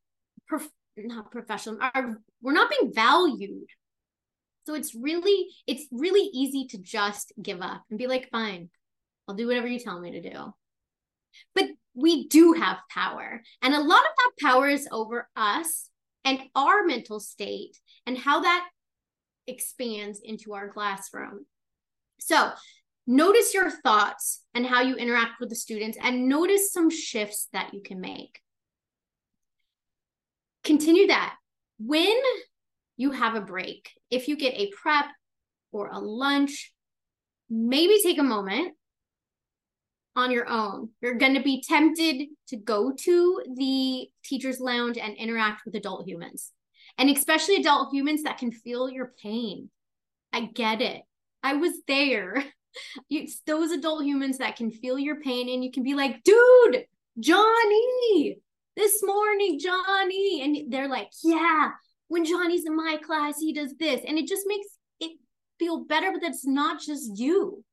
prof- 0.48 0.70
not 0.96 1.30
professional, 1.30 1.78
our, 1.80 2.20
we're 2.42 2.52
not 2.52 2.70
being 2.70 2.92
valued. 2.92 3.68
So 4.66 4.74
it's 4.74 4.94
really, 4.94 5.46
it's 5.68 5.86
really 5.92 6.28
easy 6.32 6.66
to 6.70 6.78
just 6.78 7.32
give 7.40 7.60
up 7.60 7.82
and 7.88 7.98
be 7.98 8.08
like, 8.08 8.28
fine, 8.30 8.68
I'll 9.28 9.36
do 9.36 9.46
whatever 9.46 9.68
you 9.68 9.78
tell 9.78 10.00
me 10.00 10.20
to 10.20 10.30
do. 10.30 10.52
But 11.54 11.66
we 11.94 12.26
do 12.26 12.54
have 12.54 12.78
power. 12.90 13.42
And 13.62 13.74
a 13.74 13.80
lot 13.80 14.00
of 14.00 14.16
that 14.16 14.32
power 14.40 14.68
is 14.68 14.88
over 14.90 15.28
us 15.36 15.90
and 16.24 16.40
our 16.54 16.84
mental 16.84 17.20
state 17.20 17.78
and 18.04 18.18
how 18.18 18.40
that 18.40 18.68
expands 19.46 20.20
into 20.22 20.54
our 20.54 20.68
classroom. 20.68 21.46
So, 22.18 22.50
notice 23.06 23.54
your 23.54 23.70
thoughts 23.70 24.42
and 24.54 24.66
how 24.66 24.82
you 24.82 24.96
interact 24.96 25.40
with 25.40 25.48
the 25.48 25.54
students 25.54 25.98
and 26.02 26.28
notice 26.28 26.72
some 26.72 26.90
shifts 26.90 27.48
that 27.52 27.72
you 27.72 27.82
can 27.82 28.00
make. 28.00 28.40
Continue 30.64 31.06
that. 31.08 31.36
When 31.78 32.16
you 32.96 33.12
have 33.12 33.34
a 33.34 33.40
break, 33.40 33.90
if 34.10 34.28
you 34.28 34.36
get 34.36 34.54
a 34.54 34.70
prep 34.70 35.06
or 35.70 35.90
a 35.90 35.98
lunch, 35.98 36.72
maybe 37.48 38.00
take 38.02 38.18
a 38.18 38.24
moment 38.24 38.74
on 40.16 40.30
your 40.30 40.48
own. 40.48 40.88
You're 41.00 41.14
going 41.14 41.34
to 41.34 41.42
be 41.42 41.62
tempted 41.62 42.28
to 42.48 42.56
go 42.56 42.92
to 42.92 43.42
the 43.54 44.08
teacher's 44.24 44.58
lounge 44.58 44.96
and 44.96 45.14
interact 45.16 45.64
with 45.64 45.74
adult 45.74 46.08
humans, 46.08 46.52
and 46.98 47.10
especially 47.10 47.56
adult 47.56 47.92
humans 47.92 48.22
that 48.22 48.38
can 48.38 48.52
feel 48.52 48.88
your 48.88 49.12
pain. 49.22 49.70
I 50.32 50.42
get 50.46 50.80
it. 50.80 51.02
I 51.42 51.54
was 51.54 51.72
there. 51.86 52.44
It's 53.08 53.40
those 53.46 53.70
adult 53.70 54.04
humans 54.04 54.36
that 54.36 54.56
can 54.56 54.70
feel 54.70 54.98
your 54.98 55.18
pain, 55.22 55.48
and 55.48 55.64
you 55.64 55.72
can 55.72 55.82
be 55.82 55.94
like, 55.94 56.22
dude, 56.24 56.84
Johnny, 57.18 58.36
this 58.76 59.02
morning, 59.02 59.58
Johnny. 59.58 60.42
And 60.42 60.70
they're 60.70 60.86
like, 60.86 61.08
yeah, 61.24 61.70
when 62.08 62.26
Johnny's 62.26 62.66
in 62.66 62.76
my 62.76 62.98
class, 63.02 63.38
he 63.40 63.54
does 63.54 63.74
this. 63.78 64.02
And 64.06 64.18
it 64.18 64.28
just 64.28 64.42
makes 64.46 64.66
it 65.00 65.12
feel 65.58 65.84
better, 65.84 66.12
but 66.12 66.20
that's 66.20 66.46
not 66.46 66.80
just 66.82 67.18
you. 67.18 67.64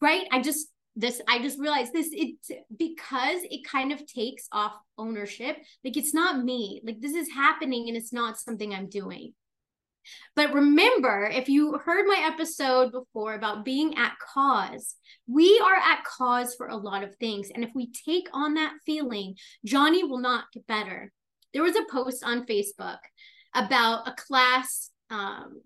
Right? 0.00 0.26
I 0.32 0.42
just 0.42 0.66
this 0.94 1.22
i 1.26 1.38
just 1.38 1.58
realized 1.58 1.92
this 1.92 2.10
it's 2.12 2.50
because 2.76 3.40
it 3.44 3.64
kind 3.64 3.92
of 3.92 4.06
takes 4.06 4.46
off 4.52 4.74
ownership. 5.02 5.56
Like 5.84 5.96
it's 5.96 6.14
not 6.14 6.44
me. 6.44 6.80
Like 6.84 7.00
this 7.00 7.14
is 7.14 7.30
happening 7.30 7.88
and 7.88 7.96
it's 7.96 8.12
not 8.12 8.38
something 8.38 8.74
i'm 8.74 8.88
doing. 8.88 9.34
But 10.34 10.52
remember 10.52 11.30
if 11.32 11.48
you 11.48 11.78
heard 11.78 12.06
my 12.06 12.28
episode 12.32 12.90
before 12.90 13.34
about 13.34 13.64
being 13.64 13.96
at 13.96 14.14
cause 14.34 14.96
we 15.26 15.60
are 15.64 15.76
at 15.76 16.04
cause 16.04 16.54
for 16.54 16.68
a 16.68 16.76
lot 16.76 17.04
of 17.04 17.14
things. 17.16 17.50
And 17.54 17.62
if 17.62 17.70
we 17.74 17.92
take 17.92 18.28
on 18.32 18.54
that 18.54 18.74
feeling 18.86 19.36
johnny 19.64 20.04
will 20.04 20.20
not 20.20 20.44
get 20.52 20.66
better. 20.66 21.12
There 21.52 21.62
was 21.62 21.76
a 21.76 21.92
post 21.92 22.24
on 22.24 22.46
facebook 22.46 22.98
about 23.54 24.08
a 24.08 24.14
class 24.14 24.90
um, 25.10 25.60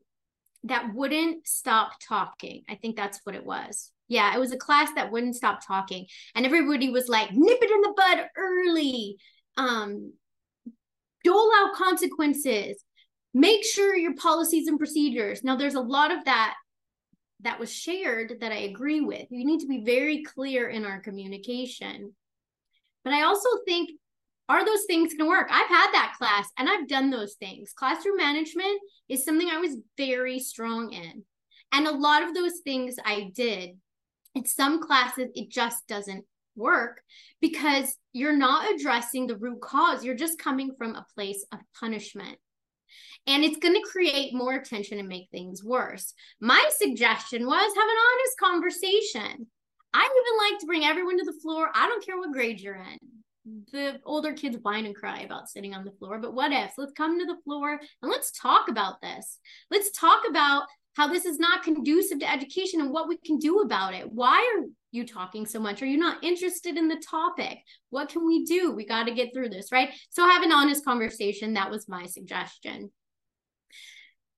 that 0.64 0.92
wouldn't 0.92 1.46
stop 1.46 1.92
talking. 2.06 2.64
I 2.68 2.74
think 2.74 2.96
that's 2.96 3.20
what 3.22 3.36
it 3.36 3.46
was 3.46 3.92
yeah, 4.08 4.34
it 4.34 4.38
was 4.38 4.52
a 4.52 4.58
class 4.58 4.90
that 4.94 5.10
wouldn't 5.10 5.36
stop 5.36 5.66
talking. 5.66 6.06
And 6.34 6.46
everybody 6.46 6.90
was 6.90 7.08
like, 7.08 7.32
nip 7.32 7.58
it 7.60 7.70
in 7.70 7.80
the 7.80 7.94
bud 7.96 8.26
early. 8.36 9.16
Um, 9.56 10.12
dole 11.24 11.50
out 11.56 11.74
consequences. 11.74 12.82
Make 13.34 13.64
sure 13.64 13.96
your 13.96 14.14
policies 14.14 14.68
and 14.68 14.78
procedures. 14.78 15.42
Now, 15.42 15.56
there's 15.56 15.74
a 15.74 15.80
lot 15.80 16.12
of 16.12 16.24
that 16.24 16.54
that 17.40 17.58
was 17.58 17.72
shared 17.72 18.34
that 18.40 18.52
I 18.52 18.58
agree 18.58 19.00
with. 19.00 19.26
You 19.30 19.44
need 19.44 19.60
to 19.60 19.66
be 19.66 19.84
very 19.84 20.22
clear 20.22 20.68
in 20.68 20.84
our 20.84 21.00
communication. 21.00 22.14
But 23.04 23.12
I 23.12 23.22
also 23.22 23.48
think, 23.66 23.90
are 24.48 24.64
those 24.64 24.84
things 24.86 25.14
going 25.14 25.28
to 25.28 25.36
work? 25.36 25.48
I've 25.50 25.68
had 25.68 25.90
that 25.92 26.14
class 26.16 26.48
and 26.56 26.68
I've 26.68 26.88
done 26.88 27.10
those 27.10 27.34
things. 27.34 27.72
Classroom 27.74 28.16
management 28.16 28.80
is 29.08 29.24
something 29.24 29.48
I 29.50 29.58
was 29.58 29.76
very 29.96 30.38
strong 30.38 30.92
in. 30.92 31.24
And 31.72 31.86
a 31.86 31.90
lot 31.90 32.22
of 32.22 32.34
those 32.34 32.60
things 32.64 32.94
I 33.04 33.32
did 33.34 33.76
in 34.36 34.44
some 34.46 34.80
classes 34.80 35.30
it 35.34 35.50
just 35.50 35.88
doesn't 35.88 36.24
work 36.56 37.00
because 37.40 37.96
you're 38.12 38.36
not 38.36 38.74
addressing 38.74 39.26
the 39.26 39.36
root 39.36 39.60
cause. 39.60 40.04
You're 40.04 40.14
just 40.14 40.38
coming 40.38 40.74
from 40.76 40.94
a 40.94 41.06
place 41.14 41.44
of 41.52 41.58
punishment. 41.78 42.38
And 43.26 43.44
it's 43.44 43.58
going 43.58 43.74
to 43.74 43.90
create 43.90 44.34
more 44.34 44.60
tension 44.60 44.98
and 44.98 45.08
make 45.08 45.28
things 45.30 45.64
worse. 45.64 46.14
My 46.40 46.68
suggestion 46.76 47.46
was 47.46 47.74
have 47.76 47.88
an 47.88 47.96
honest 48.10 48.38
conversation. 48.38 49.46
I 49.92 50.00
even 50.00 50.50
like 50.50 50.60
to 50.60 50.66
bring 50.66 50.84
everyone 50.84 51.18
to 51.18 51.24
the 51.24 51.38
floor. 51.42 51.70
I 51.74 51.88
don't 51.88 52.04
care 52.04 52.18
what 52.18 52.32
grade 52.32 52.60
you're 52.60 52.76
in. 52.76 52.98
The 53.72 54.00
older 54.04 54.32
kids 54.32 54.58
whine 54.62 54.86
and 54.86 54.94
cry 54.94 55.20
about 55.20 55.48
sitting 55.48 55.72
on 55.72 55.84
the 55.84 55.92
floor 55.92 56.18
but 56.18 56.34
what 56.34 56.52
if? 56.52 56.72
Let's 56.76 56.92
come 56.92 57.18
to 57.18 57.26
the 57.26 57.40
floor 57.44 57.78
and 58.02 58.10
let's 58.10 58.32
talk 58.32 58.68
about 58.68 59.00
this. 59.00 59.38
Let's 59.70 59.90
talk 59.90 60.22
about 60.28 60.64
how 60.96 61.06
this 61.06 61.26
is 61.26 61.38
not 61.38 61.62
conducive 61.62 62.20
to 62.20 62.30
education 62.30 62.80
and 62.80 62.90
what 62.90 63.06
we 63.06 63.18
can 63.18 63.38
do 63.38 63.60
about 63.60 63.94
it. 63.94 64.10
Why 64.10 64.38
are 64.56 64.64
you 64.92 65.06
talking 65.06 65.44
so 65.44 65.60
much? 65.60 65.82
Are 65.82 65.86
you 65.86 65.98
not 65.98 66.24
interested 66.24 66.78
in 66.78 66.88
the 66.88 67.02
topic? 67.08 67.58
What 67.90 68.08
can 68.08 68.26
we 68.26 68.44
do? 68.44 68.72
We 68.72 68.86
got 68.86 69.04
to 69.04 69.14
get 69.14 69.34
through 69.34 69.50
this, 69.50 69.70
right? 69.70 69.90
So 70.08 70.26
have 70.26 70.42
an 70.42 70.52
honest 70.52 70.84
conversation. 70.84 71.52
That 71.52 71.70
was 71.70 71.86
my 71.86 72.06
suggestion. 72.06 72.90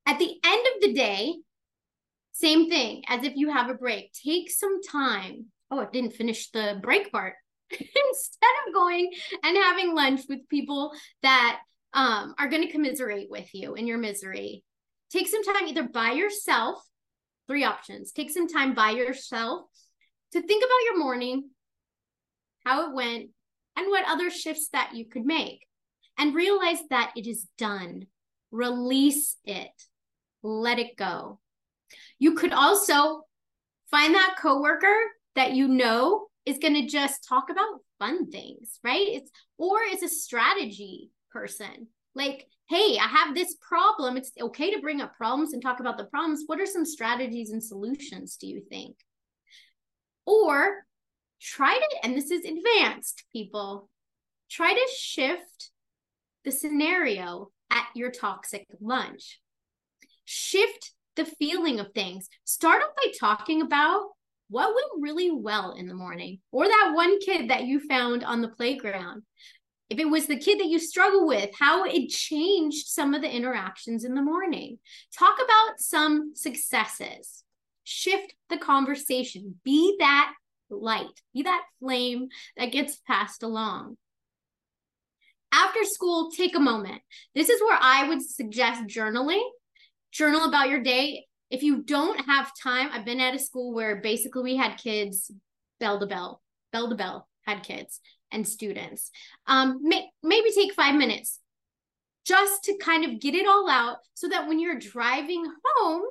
At 0.04 0.18
the 0.18 0.34
end 0.44 0.66
of 0.74 0.82
the 0.82 0.94
day, 0.94 1.36
same 2.32 2.68
thing 2.68 3.04
as 3.06 3.22
if 3.24 3.34
you 3.36 3.52
have 3.52 3.70
a 3.70 3.74
break. 3.74 4.12
Take 4.12 4.50
some 4.50 4.82
time. 4.82 5.46
Oh, 5.70 5.80
I 5.80 5.86
didn't 5.92 6.14
finish 6.14 6.50
the 6.50 6.80
break 6.82 7.12
part. 7.12 7.34
Instead 7.70 8.50
of 8.66 8.74
going 8.74 9.12
and 9.44 9.56
having 9.56 9.94
lunch 9.94 10.22
with 10.28 10.48
people 10.48 10.92
that 11.22 11.60
um, 11.92 12.34
are 12.36 12.48
going 12.48 12.62
to 12.62 12.72
commiserate 12.72 13.30
with 13.30 13.48
you 13.54 13.74
in 13.74 13.86
your 13.86 13.98
misery, 13.98 14.64
take 15.10 15.28
some 15.28 15.44
time 15.44 15.66
either 15.66 15.84
by 15.84 16.12
yourself, 16.12 16.82
three 17.46 17.64
options. 17.64 18.12
Take 18.12 18.30
some 18.30 18.48
time 18.48 18.74
by 18.74 18.90
yourself 18.90 19.66
to 20.32 20.42
think 20.42 20.64
about 20.64 20.84
your 20.84 20.98
morning, 20.98 21.50
how 22.64 22.88
it 22.88 22.94
went, 22.94 23.30
and 23.76 23.86
what 23.88 24.08
other 24.08 24.30
shifts 24.30 24.68
that 24.72 24.94
you 24.94 25.06
could 25.06 25.24
make. 25.24 25.66
And 26.18 26.34
realize 26.34 26.80
that 26.90 27.12
it 27.16 27.26
is 27.28 27.46
done. 27.58 28.06
Release 28.50 29.36
it. 29.44 29.70
Let 30.42 30.78
it 30.78 30.96
go. 30.96 31.38
You 32.18 32.34
could 32.34 32.52
also 32.52 33.22
find 33.90 34.14
that 34.14 34.36
coworker 34.40 34.96
that 35.36 35.52
you 35.52 35.68
know 35.68 36.26
is 36.44 36.58
going 36.58 36.74
to 36.74 36.86
just 36.86 37.26
talk 37.28 37.50
about 37.50 37.80
fun 37.98 38.30
things, 38.30 38.80
right? 38.82 39.06
It's 39.06 39.30
or 39.58 39.78
it's 39.82 40.02
a 40.02 40.08
strategy 40.08 41.10
person. 41.30 41.88
Like 42.14 42.46
hey, 42.68 42.98
I 42.98 43.06
have 43.06 43.34
this 43.34 43.56
problem. 43.60 44.16
It's 44.16 44.30
okay 44.40 44.72
to 44.72 44.80
bring 44.80 45.00
up 45.00 45.16
problems 45.16 45.52
and 45.52 45.62
talk 45.62 45.80
about 45.80 45.96
the 45.96 46.04
problems. 46.04 46.42
What 46.46 46.60
are 46.60 46.66
some 46.66 46.84
strategies 46.84 47.50
and 47.50 47.64
solutions 47.64 48.36
do 48.36 48.46
you 48.46 48.62
think? 48.68 48.96
Or 50.26 50.84
try 51.40 51.78
to, 51.78 51.96
and 52.04 52.14
this 52.14 52.30
is 52.30 52.44
advanced, 52.44 53.24
people, 53.32 53.88
try 54.50 54.74
to 54.74 54.88
shift 54.94 55.70
the 56.44 56.50
scenario 56.50 57.50
at 57.70 57.86
your 57.94 58.10
toxic 58.10 58.66
lunch. 58.80 59.40
Shift 60.26 60.92
the 61.16 61.24
feeling 61.24 61.80
of 61.80 61.92
things. 61.94 62.28
Start 62.44 62.82
off 62.82 62.94
by 62.96 63.12
talking 63.18 63.62
about 63.62 64.02
what 64.50 64.74
went 64.74 65.02
really 65.02 65.30
well 65.30 65.72
in 65.72 65.86
the 65.86 65.94
morning 65.94 66.38
or 66.52 66.66
that 66.66 66.92
one 66.94 67.18
kid 67.20 67.50
that 67.50 67.64
you 67.64 67.80
found 67.80 68.24
on 68.24 68.40
the 68.40 68.48
playground 68.48 69.22
if 69.90 69.98
it 69.98 70.08
was 70.08 70.26
the 70.26 70.38
kid 70.38 70.60
that 70.60 70.66
you 70.66 70.78
struggle 70.78 71.26
with, 71.26 71.50
how 71.58 71.84
it 71.84 72.08
changed 72.08 72.88
some 72.88 73.14
of 73.14 73.22
the 73.22 73.34
interactions 73.34 74.04
in 74.04 74.14
the 74.14 74.22
morning. 74.22 74.78
Talk 75.18 75.36
about 75.42 75.78
some 75.80 76.32
successes. 76.34 77.44
Shift 77.84 78.34
the 78.50 78.58
conversation. 78.58 79.58
Be 79.64 79.96
that 79.98 80.32
light, 80.68 81.22
be 81.32 81.42
that 81.42 81.62
flame 81.80 82.28
that 82.58 82.72
gets 82.72 82.96
passed 83.06 83.42
along. 83.42 83.96
After 85.50 85.82
school, 85.84 86.30
take 86.30 86.54
a 86.54 86.60
moment. 86.60 87.00
This 87.34 87.48
is 87.48 87.62
where 87.62 87.78
I 87.80 88.06
would 88.08 88.20
suggest 88.20 88.82
journaling. 88.84 89.42
Journal 90.12 90.44
about 90.44 90.68
your 90.68 90.82
day. 90.82 91.24
If 91.50 91.62
you 91.62 91.82
don't 91.82 92.26
have 92.26 92.52
time, 92.62 92.90
I've 92.92 93.06
been 93.06 93.20
at 93.20 93.34
a 93.34 93.38
school 93.38 93.72
where 93.72 94.02
basically 94.02 94.42
we 94.42 94.56
had 94.56 94.76
kids 94.76 95.30
bell 95.80 95.98
to 95.98 96.06
bell, 96.06 96.42
bell 96.72 96.90
to 96.90 96.94
bell, 96.94 97.26
had 97.46 97.62
kids 97.62 98.00
and 98.32 98.46
students. 98.46 99.10
Um, 99.46 99.80
may, 99.82 100.08
maybe 100.22 100.50
take 100.52 100.74
five 100.74 100.94
minutes 100.94 101.40
just 102.26 102.64
to 102.64 102.76
kind 102.76 103.04
of 103.04 103.20
get 103.20 103.34
it 103.34 103.46
all 103.46 103.68
out 103.70 103.98
so 104.14 104.28
that 104.28 104.46
when 104.46 104.60
you're 104.60 104.78
driving 104.78 105.44
home, 105.64 106.02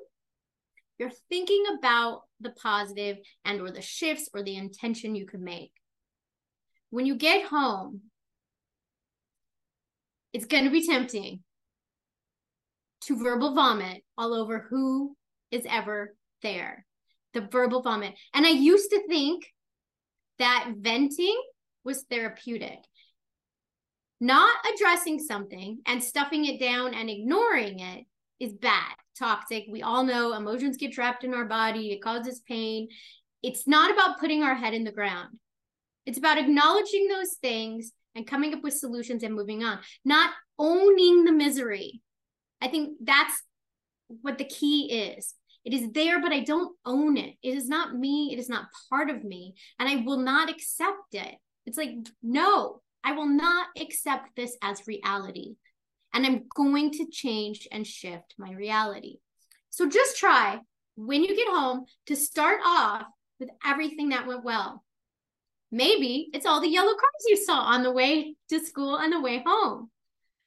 you're 0.98 1.12
thinking 1.30 1.64
about 1.78 2.24
the 2.42 2.50
positive 2.50 3.18
and 3.46 3.62
or 3.62 3.72
the 3.72 3.82
shifts 3.82 4.30
or 4.34 4.42
the 4.42 4.56
intention 4.56 5.16
you 5.16 5.28
could 5.28 5.42
make. 5.42 5.72
When 6.90 7.06
you 7.06 7.16
get 7.16 7.46
home, 7.46 8.02
it's 10.34 10.46
going 10.46 10.64
to 10.64 10.72
be 10.72 10.88
tempting 10.88 11.42
to 13.02 13.24
verbal 13.24 13.54
vomit 13.54 14.04
all 14.18 14.34
over 14.34 14.66
who 14.70 15.16
is 15.52 15.66
ever 15.70 16.16
there. 16.42 16.86
The 17.34 17.42
verbal 17.42 17.82
vomit. 17.84 18.16
And 18.34 18.46
I 18.46 18.50
used 18.50 18.90
to 18.90 19.08
think 19.08 19.46
that 20.40 20.72
venting 20.78 21.40
was 21.88 22.04
therapeutic. 22.04 22.80
Not 24.20 24.54
addressing 24.74 25.20
something 25.20 25.80
and 25.86 26.04
stuffing 26.04 26.46
it 26.46 26.60
down 26.60 26.94
and 26.94 27.10
ignoring 27.10 27.80
it 27.80 28.06
is 28.40 28.54
bad, 28.54 28.94
toxic. 29.18 29.66
We 29.72 29.82
all 29.82 30.04
know 30.04 30.34
emotions 30.34 30.76
get 30.78 30.92
trapped 30.92 31.24
in 31.24 31.34
our 31.34 31.46
body, 31.46 31.92
it 31.92 32.04
causes 32.04 32.42
pain. 32.48 32.90
It's 33.42 33.68
not 33.68 33.92
about 33.92 34.20
putting 34.20 34.44
our 34.44 34.56
head 34.56 34.74
in 34.74 34.84
the 34.84 34.92
ground. 34.92 35.40
It's 36.06 36.18
about 36.18 36.38
acknowledging 36.38 37.08
those 37.08 37.36
things 37.42 37.94
and 38.16 38.28
coming 38.28 38.54
up 38.54 38.64
with 38.64 38.74
solutions 38.74 39.24
and 39.24 39.34
moving 39.34 39.64
on, 39.64 39.80
not 40.04 40.32
owning 40.60 41.24
the 41.24 41.32
misery. 41.32 42.02
I 42.62 42.68
think 42.68 42.98
that's 43.02 43.44
what 44.22 44.38
the 44.38 44.46
key 44.46 45.14
is. 45.16 45.36
It 45.64 45.74
is 45.74 45.92
there, 45.92 46.22
but 46.22 46.32
I 46.32 46.42
don't 46.42 46.76
own 46.86 47.18
it. 47.18 47.36
It 47.44 47.56
is 47.56 47.68
not 47.70 47.94
me. 47.94 48.32
It 48.34 48.40
is 48.40 48.50
not 48.50 48.68
part 48.90 49.10
of 49.10 49.24
me. 49.24 49.54
And 49.78 49.88
I 49.88 49.98
will 49.98 50.18
not 50.18 50.50
accept 50.50 51.14
it. 51.14 51.36
It's 51.68 51.78
like, 51.78 51.92
no, 52.24 52.82
I 53.04 53.12
will 53.12 53.28
not 53.28 53.68
accept 53.80 54.36
this 54.36 54.58
as 54.64 54.88
reality. 54.88 55.56
And 56.14 56.26
I'm 56.26 56.46
going 56.56 56.92
to 56.94 57.10
change 57.12 57.68
and 57.72 57.86
shift 57.86 58.34
my 58.40 58.54
reality. 58.54 59.18
So 59.70 59.88
just 59.88 60.18
try 60.18 60.60
when 60.96 61.24
you 61.24 61.36
get 61.36 61.50
home 61.50 61.86
to 62.08 62.16
start 62.16 62.62
off 62.66 63.04
with 63.40 63.50
everything 63.64 64.10
that 64.10 64.26
went 64.26 64.46
well. 64.46 64.84
Maybe 65.70 66.30
it's 66.34 66.46
all 66.46 66.62
the 66.62 66.70
yellow 66.70 66.94
cars 66.94 67.26
you 67.28 67.36
saw 67.36 67.60
on 67.60 67.84
the 67.84 67.92
way 67.92 68.36
to 68.50 68.60
school 68.60 68.96
and 68.96 69.12
the 69.12 69.22
way 69.22 69.44
home. 69.46 69.92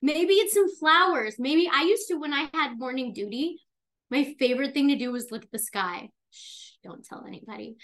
Maybe 0.00 0.34
it's 0.34 0.54
some 0.54 0.74
flowers. 0.74 1.36
Maybe 1.38 1.70
I 1.70 1.82
used 1.82 2.08
to, 2.08 2.14
when 2.14 2.32
I 2.32 2.48
had 2.54 2.78
morning 2.78 3.12
duty, 3.12 3.60
my 4.10 4.34
favorite 4.38 4.72
thing 4.72 4.88
to 4.88 4.96
do 4.96 5.12
was 5.12 5.30
look 5.30 5.44
at 5.44 5.52
the 5.52 5.58
sky. 5.58 6.08
Shh, 6.30 6.70
don't 6.82 7.04
tell 7.04 7.26
anybody. 7.26 7.76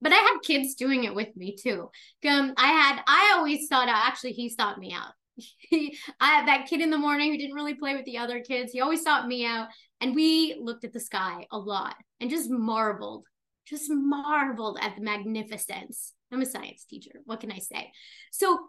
But 0.00 0.12
I 0.12 0.16
had 0.16 0.38
kids 0.42 0.74
doing 0.74 1.04
it 1.04 1.14
with 1.14 1.36
me 1.36 1.56
too. 1.56 1.90
Um, 2.28 2.54
I 2.56 2.68
had, 2.68 3.02
I 3.06 3.34
always 3.36 3.68
thought 3.68 3.88
out, 3.88 4.06
actually, 4.06 4.32
he 4.32 4.48
sought 4.48 4.78
me 4.78 4.92
out. 4.92 5.12
I 5.72 5.90
had 6.20 6.48
that 6.48 6.66
kid 6.66 6.80
in 6.80 6.90
the 6.90 6.98
morning 6.98 7.30
who 7.30 7.38
didn't 7.38 7.54
really 7.54 7.74
play 7.74 7.94
with 7.94 8.04
the 8.04 8.18
other 8.18 8.40
kids. 8.40 8.72
He 8.72 8.80
always 8.80 9.02
sought 9.02 9.28
me 9.28 9.44
out. 9.44 9.68
And 10.00 10.14
we 10.14 10.56
looked 10.60 10.84
at 10.84 10.92
the 10.92 11.00
sky 11.00 11.46
a 11.50 11.58
lot 11.58 11.96
and 12.20 12.30
just 12.30 12.50
marveled, 12.50 13.24
just 13.66 13.90
marveled 13.90 14.78
at 14.80 14.96
the 14.96 15.02
magnificence. 15.02 16.12
I'm 16.32 16.42
a 16.42 16.46
science 16.46 16.84
teacher. 16.84 17.20
What 17.24 17.40
can 17.40 17.52
I 17.52 17.58
say? 17.58 17.92
So 18.32 18.68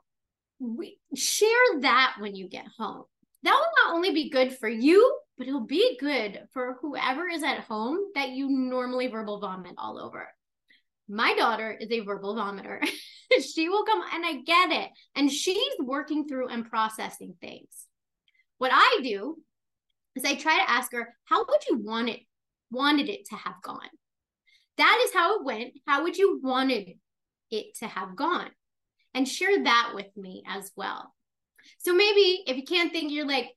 we 0.60 0.98
share 1.16 1.80
that 1.82 2.16
when 2.20 2.36
you 2.36 2.48
get 2.50 2.66
home. 2.78 3.04
That 3.44 3.52
will 3.52 3.86
not 3.86 3.96
only 3.96 4.12
be 4.12 4.30
good 4.30 4.58
for 4.58 4.68
you, 4.68 5.20
but 5.38 5.48
it'll 5.48 5.62
be 5.62 5.98
good 6.00 6.42
for 6.54 6.78
whoever 6.82 7.28
is 7.28 7.44
at 7.44 7.62
home 7.62 7.98
that 8.16 8.30
you 8.30 8.50
normally 8.50 9.08
verbal 9.08 9.40
vomit 9.40 9.76
all 9.78 10.00
over. 10.00 10.28
My 11.10 11.34
daughter 11.36 11.72
is 11.72 11.90
a 11.92 12.02
verbal 12.02 12.36
vomiter. 12.36 12.86
she 13.54 13.70
will 13.70 13.86
come 13.86 14.02
and 14.14 14.26
I 14.26 14.42
get 14.46 14.72
it. 14.72 14.90
And 15.16 15.32
she's 15.32 15.74
working 15.80 16.28
through 16.28 16.50
and 16.50 16.70
processing 16.70 17.36
things. 17.40 17.88
What 18.58 18.72
I 18.74 19.00
do 19.04 19.38
is 20.16 20.26
I 20.26 20.36
try 20.36 20.58
to 20.58 20.70
ask 20.70 20.92
her, 20.92 21.14
how 21.26 21.46
would 21.48 21.66
you 21.70 21.78
want 21.78 22.10
it, 22.10 22.22
wanted 22.72 23.10
it 23.10 23.26
to 23.30 23.36
have 23.36 23.62
gone? 23.62 23.90
That 24.78 25.02
is 25.06 25.14
how 25.14 25.40
it 25.40 25.46
went. 25.46 25.74
How 25.88 26.04
would 26.04 26.18
you 26.18 26.40
wanted 26.44 26.96
it 27.52 27.76
to 27.80 27.88
have 27.88 28.16
gone? 28.16 28.50
And 29.14 29.28
share 29.28 29.64
that 29.64 29.94
with 29.96 30.08
me 30.16 30.44
as 30.48 30.72
well. 30.76 31.14
So 31.80 31.94
maybe 31.94 32.44
if 32.48 32.58
you 32.58 32.64
can't 32.64 32.92
think, 32.92 33.12
you're 33.12 33.28
like, 33.28 33.50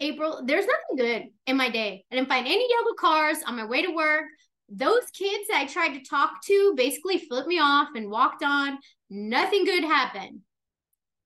April, 0.00 0.42
there's 0.44 0.66
nothing 0.66 0.96
good 0.96 1.28
in 1.46 1.56
my 1.56 1.70
day. 1.70 2.04
I 2.10 2.16
didn't 2.16 2.28
find 2.28 2.46
any 2.46 2.68
yellow 2.68 2.94
cars 2.98 3.38
on 3.46 3.56
my 3.56 3.64
way 3.64 3.82
to 3.82 3.94
work. 3.94 4.24
Those 4.74 5.04
kids 5.12 5.50
I 5.52 5.66
tried 5.66 5.94
to 5.98 6.04
talk 6.04 6.42
to 6.46 6.72
basically 6.76 7.18
flipped 7.18 7.46
me 7.46 7.58
off 7.58 7.90
and 7.94 8.10
walked 8.10 8.42
on. 8.42 8.78
Nothing 9.10 9.66
good 9.66 9.84
happened. 9.84 10.40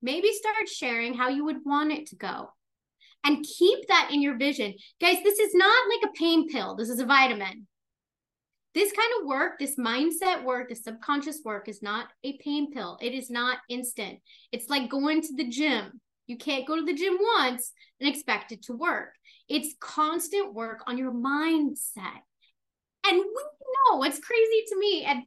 Maybe 0.02 0.32
start 0.32 0.68
sharing 0.68 1.14
how 1.14 1.28
you 1.28 1.44
would 1.44 1.64
want 1.64 1.92
it 1.92 2.06
to 2.06 2.16
go 2.16 2.48
and 3.24 3.44
keep 3.44 3.86
that 3.86 4.10
in 4.12 4.20
your 4.20 4.36
vision. 4.36 4.74
Guys, 5.00 5.18
this 5.22 5.38
is 5.38 5.54
not 5.54 5.88
like 5.88 6.10
a 6.10 6.18
pain 6.18 6.48
pill, 6.48 6.74
this 6.74 6.88
is 6.88 6.98
a 6.98 7.06
vitamin. 7.06 7.68
This 8.74 8.92
kind 8.92 9.08
of 9.20 9.26
work, 9.26 9.58
this 9.58 9.76
mindset 9.76 10.42
work, 10.44 10.68
the 10.68 10.74
subconscious 10.74 11.40
work 11.44 11.68
is 11.68 11.82
not 11.82 12.08
a 12.24 12.36
pain 12.38 12.72
pill. 12.72 12.98
It 13.00 13.14
is 13.14 13.30
not 13.30 13.58
instant. 13.70 14.18
It's 14.52 14.68
like 14.68 14.90
going 14.90 15.22
to 15.22 15.34
the 15.34 15.48
gym. 15.48 16.00
You 16.26 16.36
can't 16.36 16.66
go 16.66 16.76
to 16.76 16.84
the 16.84 16.92
gym 16.92 17.16
once 17.38 17.72
and 18.00 18.08
expect 18.08 18.52
it 18.52 18.64
to 18.64 18.74
work. 18.74 19.14
It's 19.48 19.76
constant 19.80 20.52
work 20.52 20.82
on 20.86 20.98
your 20.98 21.12
mindset. 21.12 22.25
And 23.08 23.18
we 23.18 23.24
know 23.24 24.02
it's 24.02 24.18
crazy 24.18 24.64
to 24.68 24.78
me. 24.78 25.04
And 25.04 25.22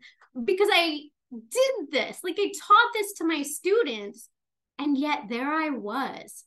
because 0.46 0.70
I 0.72 1.02
did 1.32 1.92
this, 1.92 2.20
like 2.24 2.38
I 2.40 2.52
taught 2.60 2.94
this 2.94 3.14
to 3.14 3.26
my 3.26 3.44
students, 3.44 4.30
and 4.78 4.98
yet 4.98 5.24
there 5.30 5.54
I 5.54 5.70
was 5.70 6.46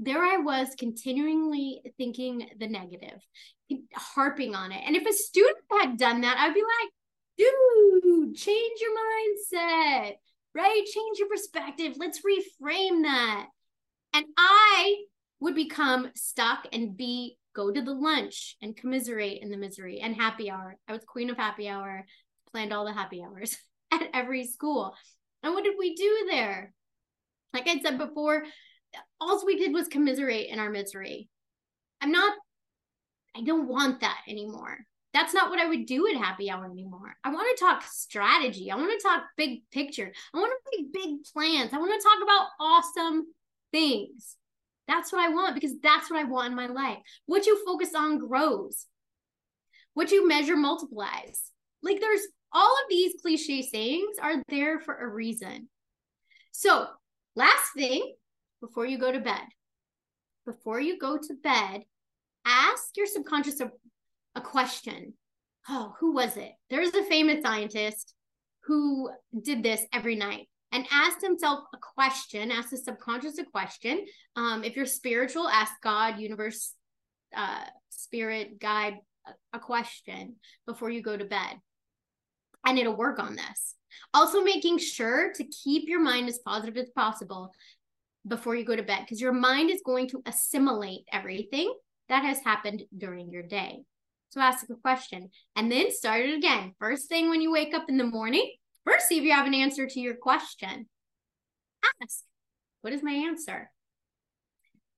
there 0.00 0.24
I 0.24 0.38
was 0.38 0.68
continually 0.78 1.82
thinking 1.98 2.48
the 2.58 2.66
negative, 2.66 3.20
harping 3.94 4.54
on 4.54 4.72
it. 4.72 4.82
And 4.84 4.96
if 4.96 5.06
a 5.06 5.12
student 5.12 5.58
had 5.70 5.98
done 5.98 6.22
that, 6.22 6.38
I'd 6.38 6.54
be 6.54 6.62
like, 6.62 6.90
dude, 7.36 8.34
change 8.34 8.80
your 8.80 8.92
mindset, 8.92 10.14
right? 10.54 10.84
Change 10.86 11.18
your 11.18 11.28
perspective. 11.28 11.96
Let's 11.98 12.20
reframe 12.20 13.02
that. 13.02 13.46
And 14.14 14.24
I 14.38 15.04
would 15.38 15.54
become 15.54 16.10
stuck 16.14 16.66
and 16.72 16.96
be 16.96 17.36
go 17.54 17.72
to 17.72 17.82
the 17.82 17.92
lunch 17.92 18.56
and 18.62 18.76
commiserate 18.76 19.42
in 19.42 19.50
the 19.50 19.56
misery 19.56 20.00
and 20.00 20.14
happy 20.14 20.50
hour. 20.50 20.76
I 20.88 20.92
was 20.92 21.02
queen 21.06 21.30
of 21.30 21.36
happy 21.36 21.68
hour, 21.68 22.06
planned 22.50 22.72
all 22.72 22.84
the 22.84 22.92
happy 22.92 23.22
hours 23.22 23.56
at 23.92 24.08
every 24.14 24.46
school. 24.46 24.94
And 25.42 25.54
what 25.54 25.64
did 25.64 25.74
we 25.78 25.94
do 25.94 26.28
there? 26.30 26.72
Like 27.52 27.68
I 27.68 27.80
said 27.80 27.98
before, 27.98 28.44
all 29.20 29.44
we 29.44 29.58
did 29.58 29.72
was 29.72 29.88
commiserate 29.88 30.48
in 30.48 30.58
our 30.58 30.70
misery. 30.70 31.28
I'm 32.00 32.12
not, 32.12 32.32
I 33.36 33.42
don't 33.42 33.68
want 33.68 34.00
that 34.00 34.20
anymore. 34.28 34.78
That's 35.12 35.34
not 35.34 35.50
what 35.50 35.58
I 35.58 35.66
would 35.66 35.86
do 35.86 36.06
at 36.06 36.16
happy 36.16 36.50
hour 36.50 36.64
anymore. 36.64 37.16
I 37.24 37.30
want 37.30 37.56
to 37.56 37.64
talk 37.64 37.82
strategy. 37.82 38.70
I 38.70 38.76
want 38.76 38.92
to 38.98 39.06
talk 39.06 39.24
big 39.36 39.62
picture. 39.72 40.12
I 40.32 40.38
want 40.38 40.52
to 40.52 40.78
make 40.78 40.92
big 40.92 41.24
plans. 41.32 41.72
I 41.72 41.78
want 41.78 42.00
to 42.00 42.08
talk 42.08 42.22
about 42.22 42.46
awesome 42.60 43.26
things. 43.72 44.36
That's 44.90 45.12
what 45.12 45.20
I 45.20 45.28
want 45.28 45.54
because 45.54 45.78
that's 45.80 46.10
what 46.10 46.18
I 46.18 46.24
want 46.24 46.50
in 46.50 46.56
my 46.56 46.66
life. 46.66 46.98
What 47.26 47.46
you 47.46 47.64
focus 47.64 47.94
on 47.94 48.18
grows. 48.18 48.86
What 49.94 50.10
you 50.10 50.26
measure 50.26 50.56
multiplies. 50.56 51.52
Like 51.80 52.00
there's 52.00 52.26
all 52.52 52.72
of 52.72 52.90
these 52.90 53.14
cliche 53.22 53.62
sayings 53.62 54.16
are 54.20 54.42
there 54.48 54.80
for 54.80 54.96
a 54.96 55.06
reason. 55.06 55.68
So, 56.50 56.88
last 57.36 57.72
thing 57.76 58.14
before 58.60 58.84
you 58.84 58.98
go 58.98 59.12
to 59.12 59.20
bed. 59.20 59.44
Before 60.44 60.80
you 60.80 60.98
go 60.98 61.16
to 61.16 61.34
bed, 61.40 61.82
ask 62.44 62.96
your 62.96 63.06
subconscious 63.06 63.60
a, 63.60 63.70
a 64.34 64.40
question. 64.40 65.14
Oh, 65.68 65.94
who 66.00 66.14
was 66.14 66.36
it? 66.36 66.50
There's 66.68 66.94
a 66.94 67.04
famous 67.04 67.42
scientist 67.42 68.12
who 68.64 69.08
did 69.40 69.62
this 69.62 69.82
every 69.92 70.16
night 70.16 70.48
and 70.72 70.86
ask 70.92 71.20
himself 71.20 71.64
a 71.74 71.78
question, 71.78 72.50
ask 72.50 72.70
the 72.70 72.76
subconscious 72.76 73.38
a 73.38 73.44
question. 73.44 74.04
Um, 74.36 74.64
if 74.64 74.76
you're 74.76 74.86
spiritual, 74.86 75.48
ask 75.48 75.72
God, 75.82 76.20
universe, 76.20 76.74
uh, 77.36 77.64
spirit, 77.90 78.60
guide 78.60 78.98
a, 79.26 79.56
a 79.56 79.60
question 79.60 80.36
before 80.66 80.90
you 80.90 81.02
go 81.02 81.16
to 81.16 81.24
bed. 81.24 81.56
And 82.64 82.78
it'll 82.78 82.96
work 82.96 83.18
on 83.18 83.36
this. 83.36 83.74
Also, 84.14 84.42
making 84.42 84.78
sure 84.78 85.32
to 85.34 85.44
keep 85.44 85.88
your 85.88 86.00
mind 86.00 86.28
as 86.28 86.38
positive 86.38 86.76
as 86.76 86.90
possible 86.90 87.52
before 88.26 88.54
you 88.54 88.64
go 88.64 88.76
to 88.76 88.82
bed 88.82 89.00
because 89.00 89.20
your 89.20 89.32
mind 89.32 89.70
is 89.70 89.82
going 89.84 90.08
to 90.10 90.22
assimilate 90.26 91.00
everything 91.10 91.72
that 92.08 92.22
has 92.24 92.40
happened 92.44 92.82
during 92.96 93.30
your 93.30 93.42
day. 93.42 93.82
So 94.30 94.40
ask 94.40 94.68
a 94.70 94.74
question 94.76 95.30
and 95.56 95.72
then 95.72 95.90
start 95.90 96.20
it 96.20 96.36
again. 96.36 96.74
First 96.78 97.08
thing 97.08 97.30
when 97.30 97.40
you 97.40 97.50
wake 97.50 97.74
up 97.74 97.86
in 97.88 97.96
the 97.96 98.04
morning, 98.04 98.48
first 98.90 99.08
see 99.08 99.18
if 99.18 99.24
you 99.24 99.32
have 99.32 99.46
an 99.46 99.54
answer 99.54 99.86
to 99.86 100.00
your 100.00 100.14
question. 100.14 100.86
Ask, 102.02 102.24
what 102.82 102.92
is 102.92 103.02
my 103.02 103.12
answer? 103.12 103.70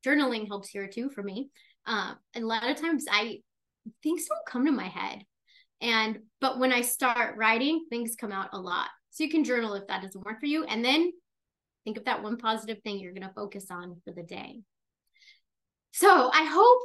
Journaling 0.04 0.48
helps 0.48 0.68
here 0.68 0.88
too 0.88 1.10
for 1.10 1.22
me. 1.22 1.50
Uh, 1.86 2.14
a 2.34 2.40
lot 2.40 2.68
of 2.68 2.80
times 2.80 3.06
I 3.10 3.38
things 4.02 4.26
don't 4.26 4.46
come 4.46 4.66
to 4.66 4.72
my 4.72 4.88
head. 4.88 5.24
And 5.80 6.20
but 6.40 6.58
when 6.58 6.72
I 6.72 6.82
start 6.82 7.36
writing, 7.36 7.86
things 7.90 8.16
come 8.16 8.32
out 8.32 8.50
a 8.52 8.60
lot. 8.60 8.88
So 9.10 9.24
you 9.24 9.30
can 9.30 9.44
journal 9.44 9.74
if 9.74 9.86
that 9.88 10.02
doesn't 10.02 10.24
work 10.24 10.40
for 10.40 10.46
you. 10.46 10.64
And 10.64 10.84
then 10.84 11.12
Think 11.84 11.96
of 11.96 12.04
that 12.04 12.22
one 12.22 12.36
positive 12.36 12.78
thing 12.82 12.98
you're 12.98 13.12
going 13.12 13.26
to 13.26 13.34
focus 13.34 13.66
on 13.70 14.00
for 14.04 14.12
the 14.12 14.22
day. 14.22 14.60
So 15.92 16.30
I 16.32 16.44
hope 16.44 16.80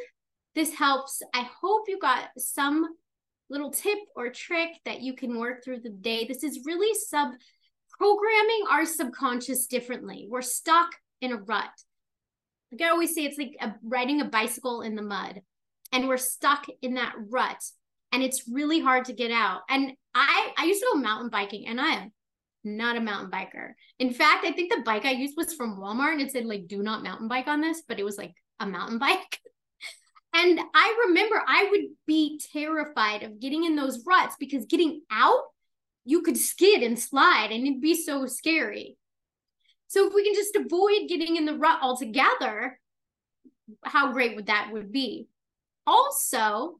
this 0.56 0.74
helps. 0.74 1.22
I 1.34 1.48
hope 1.62 1.84
you 1.88 2.00
got 2.00 2.30
some 2.38 2.88
little 3.50 3.72
tip 3.72 3.98
or 4.16 4.30
trick 4.30 4.70
that 4.86 5.02
you 5.02 5.14
can 5.16 5.38
work 5.40 5.64
through 5.64 5.80
the 5.80 5.90
day. 5.90 6.26
This 6.26 6.44
is 6.44 6.66
really 6.66 6.94
sub 6.94 7.32
programming 7.98 8.64
our 8.70 8.86
subconscious 8.86 9.68
differently. 9.68 10.28
We're 10.30 10.42
stuck 10.42 10.90
in 11.22 11.32
a 11.32 11.38
rut. 11.38 11.70
Like 12.72 12.82
I 12.82 12.90
always 12.90 13.16
say, 13.16 13.26
it's 13.26 13.38
like 13.38 13.56
a, 13.62 13.76
riding 13.84 14.22
a 14.22 14.26
bicycle 14.26 14.82
in 14.82 14.96
the 14.96 15.02
mud, 15.02 15.42
and 15.92 16.08
we're 16.08 16.18
stuck 16.18 16.66
in 16.82 16.96
that 16.96 17.16
rut, 17.30 17.64
and 18.12 18.22
it's 18.22 18.48
really 18.48 18.82
hard 18.82 19.06
to 19.06 19.14
get 19.14 19.32
out. 19.32 19.62
And 19.70 19.94
I 20.14 20.52
I 20.58 20.66
used 20.66 20.82
to 20.82 20.90
go 20.94 21.00
mountain 21.00 21.30
biking, 21.30 21.68
and 21.68 21.80
I 21.80 21.94
am 21.94 22.12
not 22.64 22.98
a 22.98 23.02
mountain 23.02 23.32
biker. 23.32 23.74
In 24.00 24.14
fact, 24.14 24.46
I 24.46 24.52
think 24.52 24.72
the 24.72 24.82
bike 24.82 25.06
I 25.06 25.12
used 25.12 25.36
was 25.38 25.54
from 25.54 25.80
Walmart 25.80 26.14
and 26.14 26.22
it 26.22 26.32
said 26.32 26.46
like 26.46 26.68
do 26.68 26.84
not 26.84 27.04
mountain 27.04 27.28
bike 27.28 27.48
on 27.48 27.62
this, 27.62 27.82
but 27.88 28.00
it 28.00 28.04
was 28.04 28.18
like 28.18 28.34
a 28.60 28.66
mountain 28.66 29.00
bike. 29.00 29.40
And 30.38 30.60
I 30.76 31.06
remember 31.08 31.42
I 31.48 31.68
would 31.72 31.86
be 32.06 32.40
terrified 32.54 33.24
of 33.24 33.40
getting 33.40 33.64
in 33.64 33.76
those 33.76 34.06
ruts 34.06 34.36
because 34.40 34.66
getting 34.68 35.02
out 35.10 35.42
you 36.06 36.22
could 36.22 36.38
skid 36.38 36.84
and 36.84 36.98
slide 36.98 37.50
and 37.52 37.66
it'd 37.66 37.82
be 37.82 37.96
so 37.96 38.28
scary. 38.28 38.98
So 39.88 40.08
if 40.08 40.14
we 40.14 40.24
can 40.24 40.36
just 40.36 40.56
avoid 40.56 41.10
getting 41.10 41.38
in 41.38 41.46
the 41.46 41.58
rut 41.58 41.80
altogether, 41.82 42.80
how 43.84 44.14
great 44.14 44.36
would 44.36 44.46
that 44.46 44.70
would 44.72 44.92
be? 44.92 45.28
Also, 45.88 46.80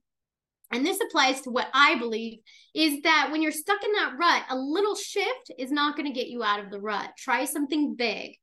and 0.72 0.86
this 0.86 1.00
applies 1.02 1.42
to 1.42 1.50
what 1.50 1.68
I 1.74 1.98
believe 1.98 2.40
is 2.76 3.02
that 3.04 3.30
when 3.32 3.42
you're 3.42 3.52
stuck 3.52 3.84
in 3.84 3.92
that 3.94 4.18
rut, 4.20 4.44
a 4.50 4.58
little 4.58 4.96
shift 4.96 5.52
is 5.58 5.72
not 5.72 5.98
going 5.98 6.08
to 6.08 6.18
get 6.18 6.28
you 6.28 6.44
out 6.44 6.64
of 6.64 6.70
the 6.70 6.80
rut. 6.80 7.10
Try 7.18 7.46
something 7.46 7.96
big. 7.96 8.38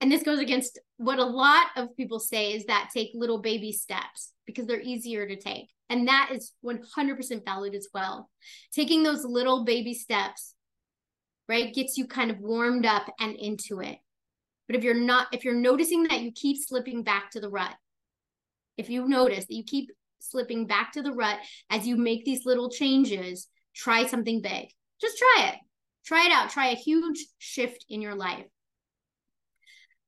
And 0.00 0.12
this 0.12 0.22
goes 0.22 0.38
against 0.38 0.78
what 0.96 1.18
a 1.18 1.24
lot 1.24 1.66
of 1.76 1.96
people 1.96 2.20
say 2.20 2.52
is 2.52 2.66
that 2.66 2.90
take 2.94 3.10
little 3.14 3.38
baby 3.38 3.72
steps 3.72 4.32
because 4.46 4.66
they're 4.66 4.80
easier 4.80 5.26
to 5.26 5.36
take. 5.36 5.68
And 5.90 6.06
that 6.06 6.30
is 6.32 6.52
100% 6.64 7.44
valid 7.44 7.74
as 7.74 7.88
well. 7.92 8.30
Taking 8.72 9.02
those 9.02 9.24
little 9.24 9.64
baby 9.64 9.94
steps, 9.94 10.54
right, 11.48 11.74
gets 11.74 11.96
you 11.96 12.06
kind 12.06 12.30
of 12.30 12.38
warmed 12.38 12.86
up 12.86 13.06
and 13.18 13.34
into 13.36 13.80
it. 13.80 13.98
But 14.66 14.76
if 14.76 14.84
you're 14.84 14.94
not, 14.94 15.28
if 15.32 15.44
you're 15.44 15.54
noticing 15.54 16.04
that 16.04 16.20
you 16.20 16.30
keep 16.32 16.58
slipping 16.58 17.02
back 17.02 17.30
to 17.32 17.40
the 17.40 17.48
rut, 17.48 17.74
if 18.76 18.90
you 18.90 19.08
notice 19.08 19.46
that 19.46 19.54
you 19.54 19.64
keep 19.64 19.90
slipping 20.20 20.66
back 20.66 20.92
to 20.92 21.02
the 21.02 21.12
rut 21.12 21.38
as 21.70 21.86
you 21.86 21.96
make 21.96 22.24
these 22.24 22.44
little 22.44 22.70
changes, 22.70 23.48
try 23.74 24.06
something 24.06 24.42
big. 24.42 24.68
Just 25.00 25.18
try 25.18 25.48
it. 25.48 25.54
Try 26.04 26.26
it 26.26 26.32
out. 26.32 26.50
Try 26.50 26.68
a 26.68 26.76
huge 26.76 27.26
shift 27.38 27.86
in 27.88 28.02
your 28.02 28.14
life. 28.14 28.44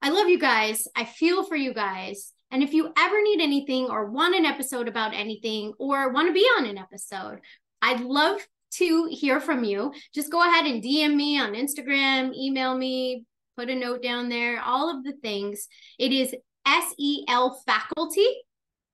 I 0.02 0.10
love 0.10 0.28
you 0.28 0.38
guys. 0.38 0.86
I 0.96 1.04
feel 1.04 1.44
for 1.44 1.56
you 1.56 1.74
guys. 1.74 2.32
And 2.50 2.62
if 2.62 2.72
you 2.72 2.92
ever 2.96 3.22
need 3.22 3.40
anything 3.40 3.86
or 3.86 4.10
want 4.10 4.34
an 4.34 4.44
episode 4.44 4.88
about 4.88 5.14
anything 5.14 5.72
or 5.78 6.10
want 6.10 6.28
to 6.28 6.34
be 6.34 6.46
on 6.58 6.66
an 6.66 6.78
episode, 6.78 7.40
I'd 7.82 8.00
love 8.00 8.40
to 8.72 9.08
hear 9.10 9.40
from 9.40 9.64
you. 9.64 9.92
Just 10.14 10.32
go 10.32 10.42
ahead 10.42 10.66
and 10.66 10.82
DM 10.82 11.14
me 11.14 11.38
on 11.38 11.52
Instagram, 11.52 12.34
email 12.34 12.76
me, 12.76 13.24
put 13.56 13.70
a 13.70 13.74
note 13.74 14.02
down 14.02 14.28
there, 14.28 14.60
all 14.62 14.96
of 14.96 15.04
the 15.04 15.12
things. 15.22 15.68
It 15.98 16.12
is 16.12 16.34
S 16.66 16.94
E 16.98 17.24
L 17.28 17.60
faculty 17.66 18.26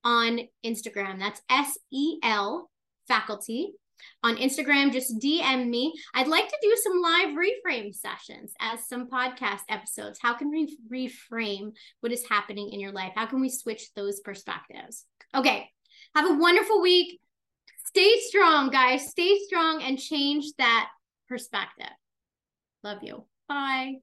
on 0.05 0.41
Instagram. 0.65 1.19
That's 1.19 1.41
S 1.51 1.79
E 1.93 2.19
L 2.23 2.71
faculty. 3.09 3.75
On 4.23 4.37
Instagram, 4.37 4.93
just 4.93 5.19
DM 5.19 5.69
me. 5.69 5.93
I'd 6.15 6.29
like 6.29 6.49
to 6.49 6.59
do 6.63 6.77
some 6.83 7.01
live 7.01 7.37
reframe 7.37 7.95
sessions 7.95 8.53
as 8.61 8.89
some 8.89 9.09
podcast 9.09 9.61
episodes. 9.69 10.19
How 10.21 10.35
can 10.35 10.51
we 10.51 10.77
reframe 10.91 11.73
what 12.01 12.13
is 12.13 12.29
happening 12.29 12.73
in 12.73 12.81
your 12.81 12.93
life? 12.93 13.13
How 13.15 13.27
can 13.27 13.41
we 13.41 13.49
switch 13.49 13.93
those 13.95 14.21
perspectives? 14.21 15.05
Okay. 15.35 15.71
Have 16.15 16.31
a 16.31 16.35
wonderful 16.35 16.81
week. 16.81 17.21
Stay 17.85 18.19
strong, 18.21 18.71
guys. 18.71 19.09
Stay 19.11 19.39
strong 19.47 19.83
and 19.83 19.99
change 19.99 20.47
that 20.59 20.89
perspective. 21.29 21.87
Love 22.83 22.99
you. 23.03 23.25
Bye. 23.49 23.97